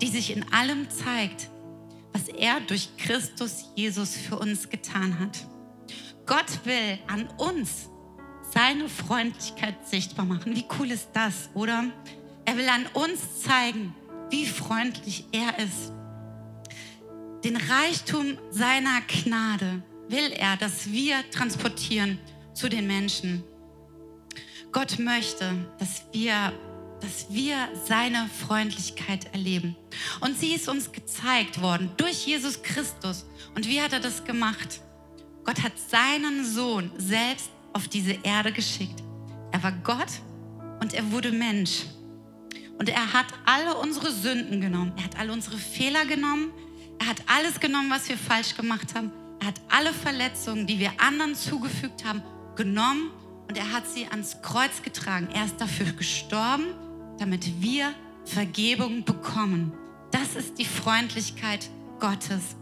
die 0.00 0.08
sich 0.08 0.34
in 0.34 0.50
allem 0.52 0.88
zeigt, 0.90 1.50
was 2.12 2.28
er 2.28 2.60
durch 2.60 2.96
Christus 2.96 3.66
Jesus 3.74 4.16
für 4.16 4.38
uns 4.38 4.70
getan 4.70 5.18
hat. 5.18 5.46
Gott 6.26 6.64
will 6.64 6.98
an 7.08 7.28
uns 7.38 7.88
seine 8.52 8.88
Freundlichkeit 8.88 9.88
sichtbar 9.88 10.24
machen. 10.24 10.54
Wie 10.54 10.66
cool 10.78 10.90
ist 10.90 11.08
das, 11.12 11.50
oder? 11.54 11.84
Er 12.44 12.56
will 12.56 12.68
an 12.68 12.86
uns 12.94 13.42
zeigen, 13.42 13.94
wie 14.30 14.46
freundlich 14.46 15.24
er 15.32 15.58
ist. 15.58 15.92
Den 17.44 17.56
Reichtum 17.56 18.38
seiner 18.50 19.00
Gnade 19.02 19.82
will 20.10 20.32
er, 20.32 20.56
dass 20.56 20.90
wir 20.90 21.28
transportieren 21.30 22.18
zu 22.54 22.68
den 22.68 22.86
Menschen. 22.86 23.44
Gott 24.72 24.98
möchte, 24.98 25.52
dass 25.78 26.04
wir, 26.12 26.52
dass 27.00 27.26
wir 27.30 27.68
seine 27.86 28.28
Freundlichkeit 28.46 29.32
erleben. 29.32 29.76
Und 30.20 30.38
sie 30.38 30.54
ist 30.54 30.68
uns 30.68 30.92
gezeigt 30.92 31.60
worden 31.60 31.90
durch 31.96 32.26
Jesus 32.26 32.62
Christus. 32.62 33.26
Und 33.54 33.68
wie 33.68 33.80
hat 33.80 33.92
er 33.92 34.00
das 34.00 34.24
gemacht? 34.24 34.80
Gott 35.44 35.62
hat 35.62 35.72
seinen 35.78 36.44
Sohn 36.44 36.90
selbst 36.96 37.50
auf 37.72 37.88
diese 37.88 38.16
Erde 38.22 38.52
geschickt. 38.52 39.02
Er 39.52 39.62
war 39.62 39.72
Gott 39.72 40.10
und 40.80 40.94
er 40.94 41.10
wurde 41.10 41.32
Mensch. 41.32 41.84
Und 42.78 42.88
er 42.88 43.12
hat 43.12 43.26
alle 43.44 43.76
unsere 43.76 44.10
Sünden 44.12 44.60
genommen. 44.60 44.92
Er 44.96 45.04
hat 45.04 45.18
alle 45.18 45.32
unsere 45.32 45.58
Fehler 45.58 46.06
genommen. 46.06 46.52
Er 46.98 47.08
hat 47.08 47.22
alles 47.26 47.60
genommen, 47.60 47.90
was 47.90 48.08
wir 48.08 48.16
falsch 48.16 48.56
gemacht 48.56 48.94
haben. 48.94 49.10
Er 49.40 49.48
hat 49.48 49.60
alle 49.68 49.92
Verletzungen, 49.92 50.66
die 50.66 50.78
wir 50.78 50.92
anderen 50.98 51.34
zugefügt 51.34 52.04
haben, 52.04 52.22
genommen 52.56 53.10
und 53.48 53.56
er 53.56 53.72
hat 53.72 53.88
sie 53.88 54.06
ans 54.06 54.42
Kreuz 54.42 54.82
getragen. 54.82 55.28
Er 55.32 55.44
ist 55.46 55.60
dafür 55.60 55.86
gestorben, 55.92 56.66
damit 57.18 57.60
wir 57.60 57.92
Vergebung 58.24 59.04
bekommen. 59.04 59.72
Das 60.10 60.36
ist 60.36 60.58
die 60.58 60.64
Freundlichkeit 60.64 61.68
Gottes. 61.98 62.56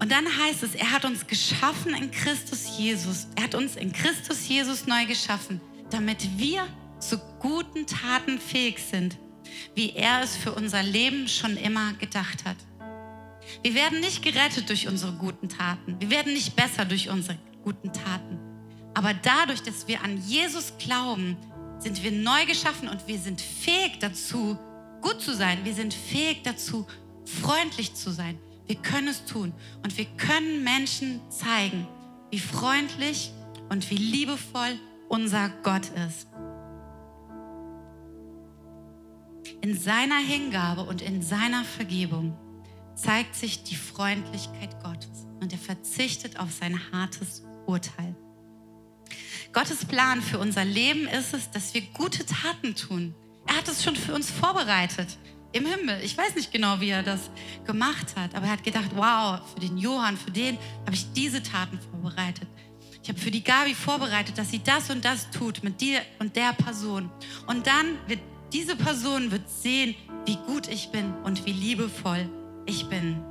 Und 0.00 0.10
dann 0.10 0.26
heißt 0.26 0.62
es, 0.62 0.74
er 0.74 0.90
hat 0.90 1.04
uns 1.04 1.26
geschaffen 1.26 1.94
in 1.94 2.10
Christus 2.10 2.76
Jesus. 2.76 3.28
Er 3.36 3.44
hat 3.44 3.54
uns 3.54 3.76
in 3.76 3.92
Christus 3.92 4.48
Jesus 4.48 4.86
neu 4.86 5.06
geschaffen, 5.06 5.60
damit 5.90 6.38
wir 6.38 6.66
zu 6.98 7.18
guten 7.38 7.86
Taten 7.86 8.38
fähig 8.38 8.78
sind, 8.78 9.16
wie 9.74 9.90
er 9.90 10.22
es 10.22 10.36
für 10.36 10.52
unser 10.52 10.82
Leben 10.82 11.28
schon 11.28 11.56
immer 11.56 11.92
gedacht 11.94 12.44
hat. 12.44 12.56
Wir 13.62 13.74
werden 13.74 14.00
nicht 14.00 14.22
gerettet 14.22 14.68
durch 14.68 14.88
unsere 14.88 15.12
guten 15.12 15.48
Taten. 15.48 15.96
Wir 16.00 16.10
werden 16.10 16.32
nicht 16.32 16.56
besser 16.56 16.84
durch 16.84 17.10
unsere 17.10 17.38
guten 17.62 17.92
Taten. 17.92 18.38
Aber 18.94 19.14
dadurch, 19.14 19.62
dass 19.62 19.88
wir 19.88 20.02
an 20.02 20.18
Jesus 20.26 20.74
glauben, 20.78 21.36
sind 21.78 22.02
wir 22.02 22.12
neu 22.12 22.46
geschaffen 22.46 22.88
und 22.88 23.06
wir 23.08 23.18
sind 23.18 23.40
fähig 23.40 23.98
dazu, 24.00 24.58
gut 25.00 25.20
zu 25.20 25.34
sein. 25.34 25.64
Wir 25.64 25.74
sind 25.74 25.92
fähig 25.92 26.42
dazu, 26.44 26.86
freundlich 27.24 27.94
zu 27.94 28.12
sein. 28.12 28.38
Wir 28.66 28.76
können 28.76 29.08
es 29.08 29.24
tun 29.24 29.52
und 29.82 29.96
wir 29.98 30.04
können 30.16 30.62
Menschen 30.62 31.20
zeigen, 31.28 31.86
wie 32.30 32.38
freundlich 32.38 33.32
und 33.68 33.90
wie 33.90 33.96
liebevoll 33.96 34.78
unser 35.08 35.50
Gott 35.62 35.88
ist. 36.08 36.28
In 39.60 39.76
seiner 39.76 40.18
Hingabe 40.18 40.82
und 40.82 41.02
in 41.02 41.22
seiner 41.22 41.64
Vergebung 41.64 42.36
zeigt 43.02 43.34
sich 43.34 43.64
die 43.64 43.76
Freundlichkeit 43.76 44.82
Gottes 44.82 45.26
und 45.40 45.52
er 45.52 45.58
verzichtet 45.58 46.38
auf 46.38 46.52
sein 46.52 46.78
hartes 46.92 47.42
Urteil. 47.66 48.14
Gottes 49.52 49.84
Plan 49.84 50.22
für 50.22 50.38
unser 50.38 50.64
Leben 50.64 51.08
ist 51.08 51.34
es, 51.34 51.50
dass 51.50 51.74
wir 51.74 51.82
gute 51.94 52.24
Taten 52.24 52.74
tun. 52.74 53.14
Er 53.46 53.56
hat 53.56 53.68
es 53.68 53.82
schon 53.82 53.96
für 53.96 54.14
uns 54.14 54.30
vorbereitet 54.30 55.18
im 55.52 55.66
Himmel. 55.66 56.00
Ich 56.02 56.16
weiß 56.16 56.36
nicht 56.36 56.52
genau, 56.52 56.80
wie 56.80 56.90
er 56.90 57.02
das 57.02 57.30
gemacht 57.66 58.14
hat, 58.16 58.34
aber 58.34 58.46
er 58.46 58.52
hat 58.52 58.64
gedacht, 58.64 58.90
wow, 58.94 59.40
für 59.52 59.60
den 59.60 59.76
Johann, 59.76 60.16
für 60.16 60.30
den 60.30 60.56
habe 60.86 60.94
ich 60.94 61.12
diese 61.12 61.42
Taten 61.42 61.78
vorbereitet. 61.90 62.48
Ich 63.02 63.08
habe 63.08 63.18
für 63.18 63.32
die 63.32 63.42
Gabi 63.42 63.74
vorbereitet, 63.74 64.38
dass 64.38 64.50
sie 64.50 64.62
das 64.62 64.90
und 64.90 65.04
das 65.04 65.28
tut 65.30 65.64
mit 65.64 65.80
dir 65.80 66.00
und 66.20 66.36
der 66.36 66.52
Person. 66.52 67.10
Und 67.48 67.66
dann 67.66 67.98
wird 68.06 68.20
diese 68.52 68.76
Person 68.76 69.30
wird 69.32 69.48
sehen, 69.50 69.96
wie 70.24 70.36
gut 70.36 70.68
ich 70.68 70.90
bin 70.90 71.12
und 71.24 71.44
wie 71.46 71.52
liebevoll 71.52 72.30
ich 72.66 72.88
bin. 72.88 73.22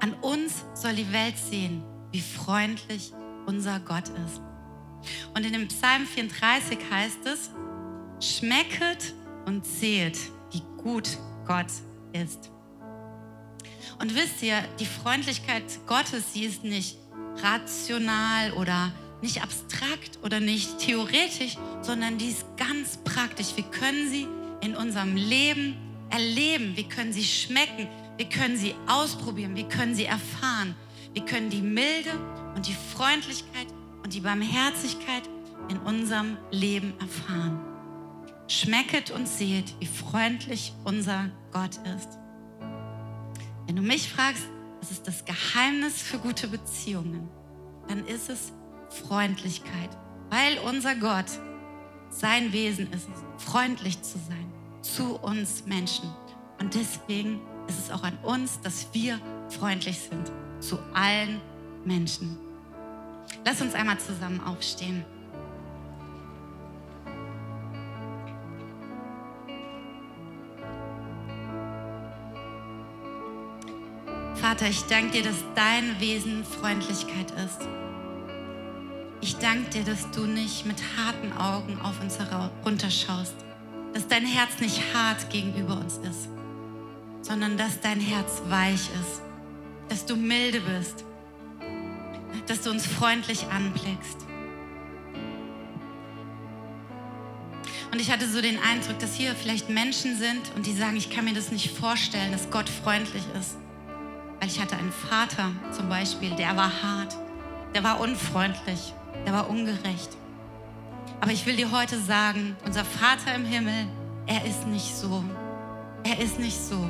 An 0.00 0.14
uns 0.22 0.64
soll 0.74 0.94
die 0.94 1.12
Welt 1.12 1.36
sehen, 1.36 1.82
wie 2.10 2.20
freundlich 2.20 3.12
unser 3.46 3.80
Gott 3.80 4.08
ist. 4.26 4.40
Und 5.34 5.44
in 5.44 5.52
dem 5.52 5.68
Psalm 5.68 6.06
34 6.06 6.78
heißt 6.90 7.26
es, 7.26 7.50
schmecket 8.20 9.14
und 9.46 9.66
seht, 9.66 10.18
wie 10.52 10.62
gut 10.82 11.08
Gott 11.46 11.70
ist. 12.12 12.50
Und 13.98 14.14
wisst 14.14 14.42
ihr, 14.42 14.62
die 14.78 14.86
Freundlichkeit 14.86 15.64
Gottes, 15.86 16.32
sie 16.32 16.44
ist 16.44 16.64
nicht 16.64 16.96
rational 17.36 18.52
oder 18.52 18.92
nicht 19.22 19.42
abstrakt 19.42 20.18
oder 20.22 20.40
nicht 20.40 20.78
theoretisch, 20.78 21.58
sondern 21.82 22.16
die 22.16 22.30
ist 22.30 22.46
ganz 22.56 22.98
praktisch. 23.04 23.56
Wir 23.56 23.64
können 23.64 24.08
sie 24.08 24.26
in 24.60 24.76
unserem 24.76 25.16
Leben 25.16 25.76
erleben, 26.10 26.76
wir 26.76 26.84
können 26.84 27.12
sie 27.12 27.24
schmecken, 27.24 27.88
wir 28.16 28.28
können 28.28 28.56
sie 28.56 28.74
ausprobieren, 28.86 29.56
wir 29.56 29.68
können 29.68 29.94
sie 29.94 30.04
erfahren. 30.04 30.74
Wir 31.12 31.24
können 31.24 31.50
die 31.50 31.62
Milde 31.62 32.10
und 32.54 32.68
die 32.68 32.76
Freundlichkeit 32.94 33.66
und 34.02 34.14
die 34.14 34.20
Barmherzigkeit 34.20 35.22
in 35.68 35.78
unserem 35.78 36.36
Leben 36.50 36.92
erfahren. 37.00 37.58
Schmecket 38.46 39.10
und 39.10 39.26
seht, 39.26 39.74
wie 39.80 39.86
freundlich 39.86 40.72
unser 40.84 41.30
Gott 41.52 41.76
ist. 41.96 42.18
Wenn 43.66 43.76
du 43.76 43.82
mich 43.82 44.12
fragst, 44.12 44.44
was 44.80 44.90
ist 44.90 45.06
das 45.06 45.24
Geheimnis 45.24 46.02
für 46.02 46.18
gute 46.18 46.48
Beziehungen, 46.48 47.28
dann 47.88 48.06
ist 48.06 48.28
es 48.28 48.52
Freundlichkeit, 48.90 49.90
weil 50.28 50.58
unser 50.58 50.94
Gott, 50.94 51.30
sein 52.10 52.52
Wesen 52.52 52.92
ist 52.92 53.08
es, 53.08 53.44
freundlich 53.46 54.02
zu 54.02 54.18
sein 54.18 54.49
zu 54.82 55.16
uns 55.16 55.64
Menschen. 55.66 56.10
Und 56.58 56.74
deswegen 56.74 57.40
ist 57.68 57.78
es 57.78 57.90
auch 57.90 58.02
an 58.02 58.16
uns, 58.22 58.60
dass 58.60 58.88
wir 58.92 59.20
freundlich 59.48 59.98
sind 59.98 60.30
zu 60.60 60.78
allen 60.92 61.40
Menschen. 61.84 62.38
Lass 63.44 63.60
uns 63.60 63.74
einmal 63.74 63.98
zusammen 63.98 64.40
aufstehen. 64.40 65.04
Vater, 74.34 74.68
ich 74.68 74.82
danke 74.84 75.18
dir, 75.18 75.22
dass 75.22 75.44
dein 75.54 76.00
Wesen 76.00 76.44
Freundlichkeit 76.44 77.30
ist. 77.32 77.60
Ich 79.20 79.36
danke 79.36 79.68
dir, 79.70 79.84
dass 79.84 80.10
du 80.12 80.24
nicht 80.24 80.64
mit 80.64 80.82
harten 80.96 81.32
Augen 81.34 81.78
auf 81.82 82.00
uns 82.00 82.18
herunterschaust, 82.18 83.34
dass 83.92 84.08
dein 84.08 84.26
Herz 84.26 84.60
nicht 84.60 84.94
hart 84.94 85.30
gegenüber 85.30 85.76
uns 85.78 85.98
ist, 85.98 86.28
sondern 87.22 87.56
dass 87.56 87.80
dein 87.80 88.00
Herz 88.00 88.42
weich 88.48 88.88
ist 89.00 89.22
dass 89.90 90.06
du 90.06 90.14
milde 90.14 90.60
bist, 90.60 91.04
dass 92.46 92.62
du 92.62 92.70
uns 92.70 92.86
freundlich 92.86 93.46
anblickst. 93.48 94.24
Und 97.92 98.00
ich 98.00 98.12
hatte 98.12 98.28
so 98.28 98.40
den 98.40 98.56
Eindruck, 98.60 99.00
dass 99.00 99.14
hier 99.14 99.34
vielleicht 99.34 99.68
Menschen 99.68 100.16
sind 100.16 100.42
und 100.54 100.64
die 100.64 100.72
sagen, 100.72 100.96
ich 100.96 101.10
kann 101.10 101.24
mir 101.24 101.34
das 101.34 101.50
nicht 101.50 101.76
vorstellen, 101.76 102.30
dass 102.30 102.48
Gott 102.50 102.68
freundlich 102.68 103.24
ist. 103.38 103.56
Weil 104.38 104.48
ich 104.48 104.60
hatte 104.60 104.76
einen 104.76 104.92
Vater 104.92 105.50
zum 105.76 105.88
Beispiel, 105.88 106.30
der 106.36 106.56
war 106.56 106.70
hart, 106.82 107.16
der 107.74 107.82
war 107.82 107.98
unfreundlich, 107.98 108.94
der 109.26 109.32
war 109.32 109.50
ungerecht. 109.50 110.16
Aber 111.20 111.32
ich 111.32 111.44
will 111.44 111.56
dir 111.56 111.70
heute 111.70 112.00
sagen, 112.00 112.56
unser 112.64 112.84
Vater 112.84 113.34
im 113.34 113.44
Himmel, 113.44 113.86
er 114.26 114.44
ist 114.46 114.66
nicht 114.66 114.96
so. 114.96 115.22
Er 116.02 116.18
ist 116.18 116.38
nicht 116.38 116.58
so. 116.58 116.88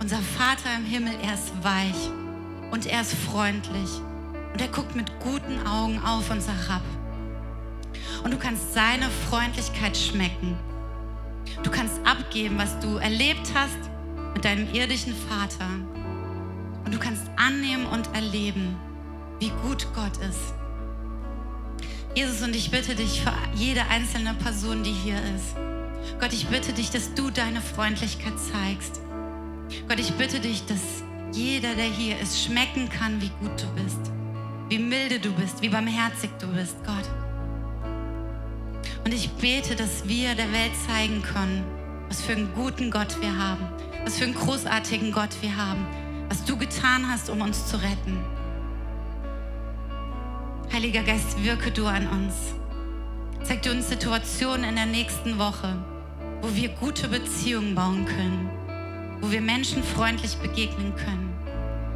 Unser 0.00 0.18
Vater 0.18 0.74
im 0.76 0.84
Himmel, 0.84 1.14
er 1.22 1.34
ist 1.34 1.52
weich 1.62 2.10
und 2.70 2.86
er 2.86 3.00
ist 3.00 3.14
freundlich 3.14 3.90
und 4.52 4.60
er 4.60 4.68
guckt 4.68 4.94
mit 4.94 5.10
guten 5.20 5.66
Augen 5.66 5.98
auf 6.04 6.30
uns 6.30 6.46
herab. 6.46 6.82
Und 8.22 8.32
du 8.32 8.38
kannst 8.38 8.74
seine 8.74 9.08
Freundlichkeit 9.30 9.96
schmecken. 9.96 10.56
Du 11.62 11.70
kannst 11.70 11.94
abgeben, 12.04 12.58
was 12.58 12.78
du 12.80 12.96
erlebt 12.96 13.50
hast 13.54 13.78
mit 14.34 14.44
deinem 14.44 14.72
irdischen 14.74 15.14
Vater. 15.14 15.68
Und 16.84 16.94
du 16.94 16.98
kannst 16.98 17.24
annehmen 17.36 17.86
und 17.86 18.14
erleben, 18.14 18.76
wie 19.40 19.50
gut 19.62 19.86
Gott 19.94 20.16
ist. 20.18 20.57
Jesus, 22.14 22.42
und 22.42 22.56
ich 22.56 22.70
bitte 22.70 22.94
dich 22.94 23.22
für 23.22 23.32
jede 23.54 23.86
einzelne 23.86 24.34
Person, 24.34 24.82
die 24.82 24.92
hier 24.92 25.16
ist. 25.36 25.54
Gott, 26.20 26.32
ich 26.32 26.46
bitte 26.48 26.72
dich, 26.72 26.90
dass 26.90 27.14
du 27.14 27.30
deine 27.30 27.60
Freundlichkeit 27.60 28.34
zeigst. 28.38 29.00
Gott, 29.88 30.00
ich 30.00 30.12
bitte 30.14 30.40
dich, 30.40 30.64
dass 30.66 31.04
jeder, 31.32 31.74
der 31.74 31.84
hier 31.84 32.18
ist, 32.18 32.42
schmecken 32.42 32.88
kann, 32.88 33.20
wie 33.20 33.30
gut 33.40 33.62
du 33.62 33.82
bist, 33.82 34.00
wie 34.68 34.78
milde 34.78 35.20
du 35.20 35.30
bist, 35.32 35.62
wie 35.62 35.68
barmherzig 35.68 36.30
du 36.40 36.46
bist, 36.48 36.76
Gott. 36.84 37.08
Und 39.04 39.14
ich 39.14 39.30
bete, 39.32 39.76
dass 39.76 40.08
wir 40.08 40.34
der 40.34 40.52
Welt 40.52 40.72
zeigen 40.86 41.22
können, 41.22 41.64
was 42.08 42.20
für 42.20 42.32
einen 42.32 42.52
guten 42.54 42.90
Gott 42.90 43.20
wir 43.20 43.36
haben, 43.36 43.68
was 44.04 44.18
für 44.18 44.24
einen 44.24 44.34
großartigen 44.34 45.12
Gott 45.12 45.30
wir 45.40 45.56
haben, 45.56 45.86
was 46.28 46.44
du 46.44 46.56
getan 46.56 47.08
hast, 47.08 47.30
um 47.30 47.40
uns 47.42 47.66
zu 47.66 47.76
retten. 47.76 48.18
Heiliger 50.78 51.02
Geist, 51.02 51.42
wirke 51.42 51.72
du 51.72 51.86
an 51.86 52.06
uns. 52.06 52.34
Zeig 53.42 53.62
dir 53.62 53.72
uns 53.72 53.88
Situationen 53.88 54.62
in 54.62 54.76
der 54.76 54.86
nächsten 54.86 55.36
Woche, 55.36 55.76
wo 56.40 56.54
wir 56.54 56.68
gute 56.68 57.08
Beziehungen 57.08 57.74
bauen 57.74 58.04
können, 58.04 58.48
wo 59.20 59.28
wir 59.32 59.40
Menschen 59.40 59.82
freundlich 59.82 60.36
begegnen 60.36 60.94
können, 60.94 61.32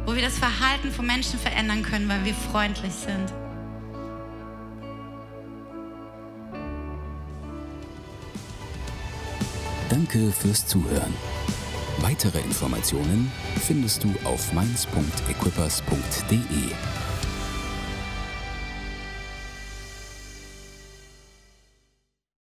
wo 0.05 0.13
wir 0.13 0.21
das 0.21 0.37
Verhalten 0.37 0.91
von 0.91 1.05
Menschen 1.05 1.39
verändern 1.39 1.81
können, 1.81 2.09
weil 2.09 2.25
wir 2.25 2.33
freundlich 2.33 2.91
sind. 2.91 3.31
Danke 9.87 10.29
fürs 10.33 10.67
Zuhören. 10.67 11.13
Weitere 11.99 12.41
Informationen 12.41 13.31
findest 13.65 14.03
du 14.03 14.13
auf 14.25 14.51
mainz.equippers.de. 14.51 17.02